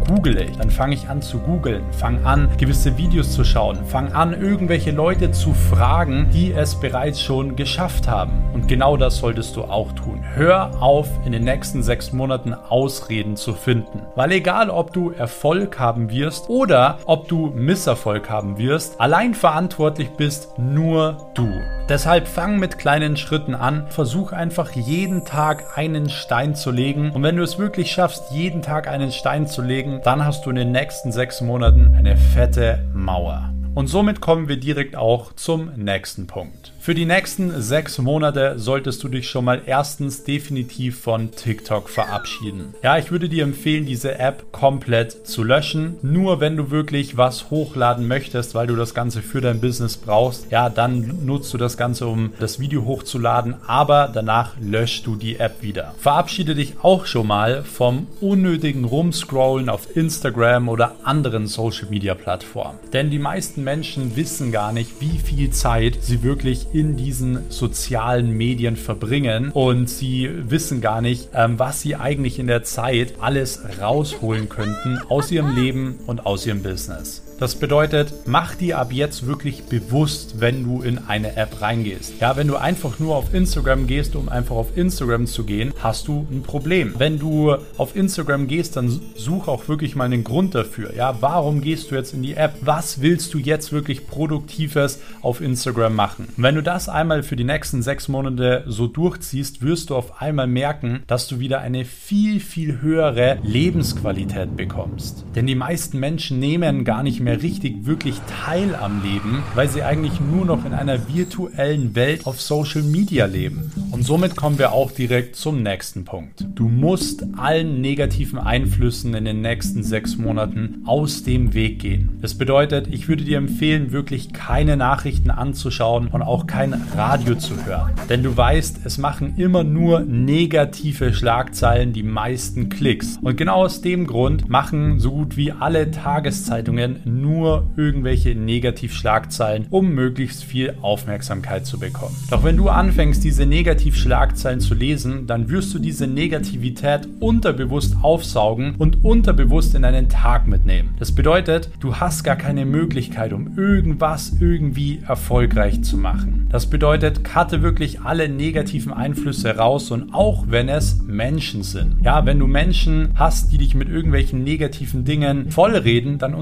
google 0.00 0.36
ich. 0.36 0.56
Dann 0.56 0.70
fange 0.70 0.96
ich 0.96 1.08
an 1.08 1.22
zu 1.22 1.38
googeln, 1.38 1.84
fange 1.92 2.26
an, 2.26 2.48
gewisse 2.58 2.98
Videos 2.98 3.30
zu 3.30 3.44
schauen, 3.44 3.84
fange 3.86 4.16
an, 4.16 4.32
irgendwelche 4.32 4.90
Leute 4.90 5.30
zu 5.30 5.54
fragen, 5.54 6.28
die 6.32 6.50
es 6.50 6.74
bereits 6.74 7.20
schon 7.20 7.54
geschafft 7.54 8.08
haben. 8.08 8.32
Und 8.52 8.66
genau 8.66 8.96
das 8.96 9.18
solltest 9.18 9.54
du 9.54 9.62
auch 9.62 9.92
tun. 9.92 10.24
Hör 10.34 10.82
auf, 10.82 11.08
in 11.24 11.30
den 11.30 11.44
nächsten 11.44 11.84
sechs 11.84 12.12
Monaten 12.12 12.52
Ausreden 12.52 13.36
zu 13.36 13.52
finden. 13.54 14.02
Weil 14.16 14.32
egal, 14.32 14.70
ob 14.70 14.92
du 14.92 15.03
Erfolg 15.10 15.78
haben 15.78 16.10
wirst 16.10 16.48
oder 16.48 16.98
ob 17.06 17.28
du 17.28 17.52
Misserfolg 17.54 18.28
haben 18.28 18.58
wirst, 18.58 19.00
allein 19.00 19.34
verantwortlich 19.34 20.10
bist 20.10 20.58
nur 20.58 21.30
du. 21.34 21.48
Deshalb 21.88 22.28
fang 22.28 22.58
mit 22.58 22.78
kleinen 22.78 23.16
Schritten 23.16 23.54
an, 23.54 23.86
versuch 23.88 24.32
einfach 24.32 24.72
jeden 24.72 25.24
Tag 25.24 25.76
einen 25.76 26.08
Stein 26.08 26.54
zu 26.54 26.70
legen 26.70 27.10
und 27.10 27.22
wenn 27.22 27.36
du 27.36 27.42
es 27.42 27.58
wirklich 27.58 27.92
schaffst, 27.92 28.32
jeden 28.32 28.62
Tag 28.62 28.88
einen 28.88 29.12
Stein 29.12 29.46
zu 29.46 29.62
legen, 29.62 30.00
dann 30.04 30.24
hast 30.24 30.46
du 30.46 30.50
in 30.50 30.56
den 30.56 30.72
nächsten 30.72 31.12
sechs 31.12 31.40
Monaten 31.40 31.94
eine 31.96 32.16
fette 32.16 32.84
Mauer. 32.92 33.50
Und 33.74 33.88
somit 33.88 34.20
kommen 34.20 34.48
wir 34.48 34.58
direkt 34.58 34.94
auch 34.94 35.32
zum 35.32 35.72
nächsten 35.74 36.28
Punkt. 36.28 36.73
Für 36.84 36.94
die 36.94 37.06
nächsten 37.06 37.62
sechs 37.62 37.96
Monate 37.96 38.58
solltest 38.58 39.02
du 39.02 39.08
dich 39.08 39.26
schon 39.30 39.46
mal 39.46 39.62
erstens 39.64 40.22
definitiv 40.24 41.00
von 41.00 41.30
TikTok 41.30 41.88
verabschieden. 41.88 42.74
Ja, 42.82 42.98
ich 42.98 43.10
würde 43.10 43.30
dir 43.30 43.44
empfehlen, 43.44 43.86
diese 43.86 44.18
App 44.18 44.52
komplett 44.52 45.26
zu 45.26 45.44
löschen. 45.44 45.96
Nur 46.02 46.40
wenn 46.40 46.58
du 46.58 46.70
wirklich 46.70 47.16
was 47.16 47.48
hochladen 47.48 48.06
möchtest, 48.06 48.54
weil 48.54 48.66
du 48.66 48.76
das 48.76 48.92
Ganze 48.92 49.22
für 49.22 49.40
dein 49.40 49.62
Business 49.62 49.96
brauchst, 49.96 50.50
ja, 50.50 50.68
dann 50.68 51.24
nutzt 51.24 51.54
du 51.54 51.56
das 51.56 51.78
Ganze, 51.78 52.06
um 52.06 52.34
das 52.38 52.60
Video 52.60 52.84
hochzuladen, 52.84 53.54
aber 53.66 54.10
danach 54.12 54.52
löschst 54.60 55.06
du 55.06 55.16
die 55.16 55.36
App 55.36 55.62
wieder. 55.62 55.94
Verabschiede 55.96 56.54
dich 56.54 56.74
auch 56.82 57.06
schon 57.06 57.28
mal 57.28 57.62
vom 57.62 58.08
unnötigen 58.20 58.84
Rumscrollen 58.84 59.70
auf 59.70 59.96
Instagram 59.96 60.68
oder 60.68 60.96
anderen 61.04 61.46
Social 61.46 61.88
Media 61.88 62.14
Plattformen. 62.14 62.78
Denn 62.92 63.08
die 63.08 63.18
meisten 63.18 63.64
Menschen 63.64 64.16
wissen 64.16 64.52
gar 64.52 64.74
nicht, 64.74 65.00
wie 65.00 65.18
viel 65.18 65.48
Zeit 65.48 65.96
sie 66.02 66.22
wirklich 66.22 66.66
in 66.74 66.96
diesen 66.96 67.50
sozialen 67.50 68.36
Medien 68.36 68.76
verbringen 68.76 69.52
und 69.52 69.88
sie 69.88 70.28
wissen 70.50 70.80
gar 70.80 71.00
nicht, 71.00 71.30
ähm, 71.32 71.58
was 71.58 71.80
sie 71.80 71.94
eigentlich 71.94 72.40
in 72.40 72.48
der 72.48 72.64
Zeit 72.64 73.14
alles 73.20 73.60
rausholen 73.80 74.48
könnten 74.48 74.98
aus 75.08 75.30
ihrem 75.30 75.54
Leben 75.54 76.00
und 76.06 76.26
aus 76.26 76.44
ihrem 76.46 76.62
Business. 76.62 77.22
Das 77.44 77.56
bedeutet, 77.56 78.14
mach 78.24 78.54
dir 78.54 78.78
ab 78.78 78.90
jetzt 78.90 79.26
wirklich 79.26 79.64
bewusst, 79.64 80.36
wenn 80.40 80.64
du 80.64 80.80
in 80.80 80.96
eine 80.96 81.36
App 81.36 81.60
reingehst. 81.60 82.14
Ja, 82.18 82.38
wenn 82.38 82.48
du 82.48 82.56
einfach 82.56 82.98
nur 82.98 83.16
auf 83.16 83.34
Instagram 83.34 83.86
gehst, 83.86 84.16
um 84.16 84.30
einfach 84.30 84.56
auf 84.56 84.78
Instagram 84.78 85.26
zu 85.26 85.44
gehen, 85.44 85.74
hast 85.78 86.08
du 86.08 86.26
ein 86.30 86.42
Problem. 86.42 86.94
Wenn 86.96 87.18
du 87.18 87.54
auf 87.76 87.96
Instagram 87.96 88.48
gehst, 88.48 88.76
dann 88.76 88.98
such 89.14 89.46
auch 89.46 89.68
wirklich 89.68 89.94
mal 89.94 90.04
einen 90.04 90.24
Grund 90.24 90.54
dafür. 90.54 90.94
Ja, 90.96 91.18
warum 91.20 91.60
gehst 91.60 91.90
du 91.90 91.96
jetzt 91.96 92.14
in 92.14 92.22
die 92.22 92.32
App? 92.32 92.54
Was 92.62 93.02
willst 93.02 93.34
du 93.34 93.38
jetzt 93.38 93.72
wirklich 93.72 94.06
Produktives 94.06 95.02
auf 95.20 95.42
Instagram 95.42 95.94
machen? 95.94 96.28
Wenn 96.38 96.54
du 96.54 96.62
das 96.62 96.88
einmal 96.88 97.22
für 97.22 97.36
die 97.36 97.44
nächsten 97.44 97.82
sechs 97.82 98.08
Monate 98.08 98.64
so 98.66 98.86
durchziehst, 98.86 99.60
wirst 99.60 99.90
du 99.90 99.96
auf 99.96 100.22
einmal 100.22 100.46
merken, 100.46 101.02
dass 101.08 101.28
du 101.28 101.40
wieder 101.40 101.60
eine 101.60 101.84
viel, 101.84 102.40
viel 102.40 102.80
höhere 102.80 103.38
Lebensqualität 103.42 104.56
bekommst. 104.56 105.26
Denn 105.34 105.46
die 105.46 105.54
meisten 105.54 106.00
Menschen 106.00 106.38
nehmen 106.38 106.86
gar 106.86 107.02
nicht 107.02 107.20
mehr 107.20 107.33
richtig 107.42 107.86
wirklich 107.86 108.20
teil 108.44 108.74
am 108.74 109.02
Leben, 109.02 109.42
weil 109.54 109.68
sie 109.68 109.82
eigentlich 109.82 110.20
nur 110.20 110.44
noch 110.44 110.64
in 110.64 110.72
einer 110.72 111.08
virtuellen 111.08 111.94
Welt 111.94 112.26
auf 112.26 112.40
Social 112.40 112.82
Media 112.82 113.26
leben. 113.26 113.72
Und 113.90 114.04
somit 114.04 114.36
kommen 114.36 114.58
wir 114.58 114.72
auch 114.72 114.90
direkt 114.90 115.36
zum 115.36 115.62
nächsten 115.62 116.04
Punkt. 116.04 116.44
Du 116.54 116.68
musst 116.68 117.24
allen 117.36 117.80
negativen 117.80 118.38
Einflüssen 118.38 119.14
in 119.14 119.24
den 119.24 119.40
nächsten 119.40 119.82
sechs 119.82 120.16
Monaten 120.16 120.82
aus 120.84 121.22
dem 121.22 121.54
Weg 121.54 121.78
gehen. 121.80 122.18
Das 122.20 122.34
bedeutet, 122.34 122.88
ich 122.88 123.08
würde 123.08 123.24
dir 123.24 123.38
empfehlen, 123.38 123.92
wirklich 123.92 124.32
keine 124.32 124.76
Nachrichten 124.76 125.30
anzuschauen 125.30 126.08
und 126.08 126.22
auch 126.22 126.46
kein 126.46 126.74
Radio 126.94 127.36
zu 127.36 127.64
hören. 127.66 127.92
Denn 128.08 128.22
du 128.22 128.36
weißt, 128.36 128.80
es 128.84 128.98
machen 128.98 129.34
immer 129.36 129.64
nur 129.64 130.00
negative 130.00 131.12
Schlagzeilen 131.12 131.92
die 131.92 132.02
meisten 132.02 132.68
Klicks. 132.68 133.18
Und 133.22 133.36
genau 133.36 133.64
aus 133.64 133.80
dem 133.80 134.06
Grund 134.06 134.48
machen 134.48 134.98
so 134.98 135.12
gut 135.12 135.36
wie 135.36 135.52
alle 135.52 135.90
Tageszeitungen 135.90 137.00
nur 137.20 137.66
irgendwelche 137.76 138.34
Negativschlagzeilen, 138.34 139.66
um 139.70 139.94
möglichst 139.94 140.44
viel 140.44 140.74
Aufmerksamkeit 140.82 141.66
zu 141.66 141.78
bekommen. 141.78 142.16
Doch 142.30 142.44
wenn 142.44 142.56
du 142.56 142.68
anfängst, 142.68 143.24
diese 143.24 143.46
Negativschlagzeilen 143.46 144.60
zu 144.60 144.74
lesen, 144.74 145.26
dann 145.26 145.48
wirst 145.48 145.72
du 145.74 145.78
diese 145.78 146.06
Negativität 146.06 147.08
unterbewusst 147.20 147.96
aufsaugen 148.02 148.74
und 148.76 149.04
unterbewusst 149.04 149.74
in 149.74 149.82
deinen 149.82 150.08
Tag 150.08 150.46
mitnehmen. 150.46 150.94
Das 150.98 151.12
bedeutet, 151.12 151.70
du 151.80 151.96
hast 151.96 152.24
gar 152.24 152.36
keine 152.36 152.64
Möglichkeit, 152.64 153.32
um 153.32 153.56
irgendwas 153.58 154.32
irgendwie 154.40 155.00
erfolgreich 155.06 155.82
zu 155.82 155.96
machen. 155.96 156.48
Das 156.50 156.66
bedeutet, 156.66 157.24
cutte 157.24 157.62
wirklich 157.62 158.00
alle 158.02 158.28
negativen 158.28 158.92
Einflüsse 158.92 159.56
raus 159.56 159.90
und 159.90 160.14
auch 160.14 160.44
wenn 160.48 160.68
es 160.68 161.02
Menschen 161.02 161.62
sind. 161.62 161.96
Ja, 162.02 162.26
wenn 162.26 162.38
du 162.38 162.46
Menschen 162.46 163.10
hast, 163.14 163.52
die 163.52 163.58
dich 163.58 163.74
mit 163.74 163.88
irgendwelchen 163.88 164.44
negativen 164.44 165.04
Dingen 165.04 165.50
vollreden, 165.50 166.18
dann 166.18 166.34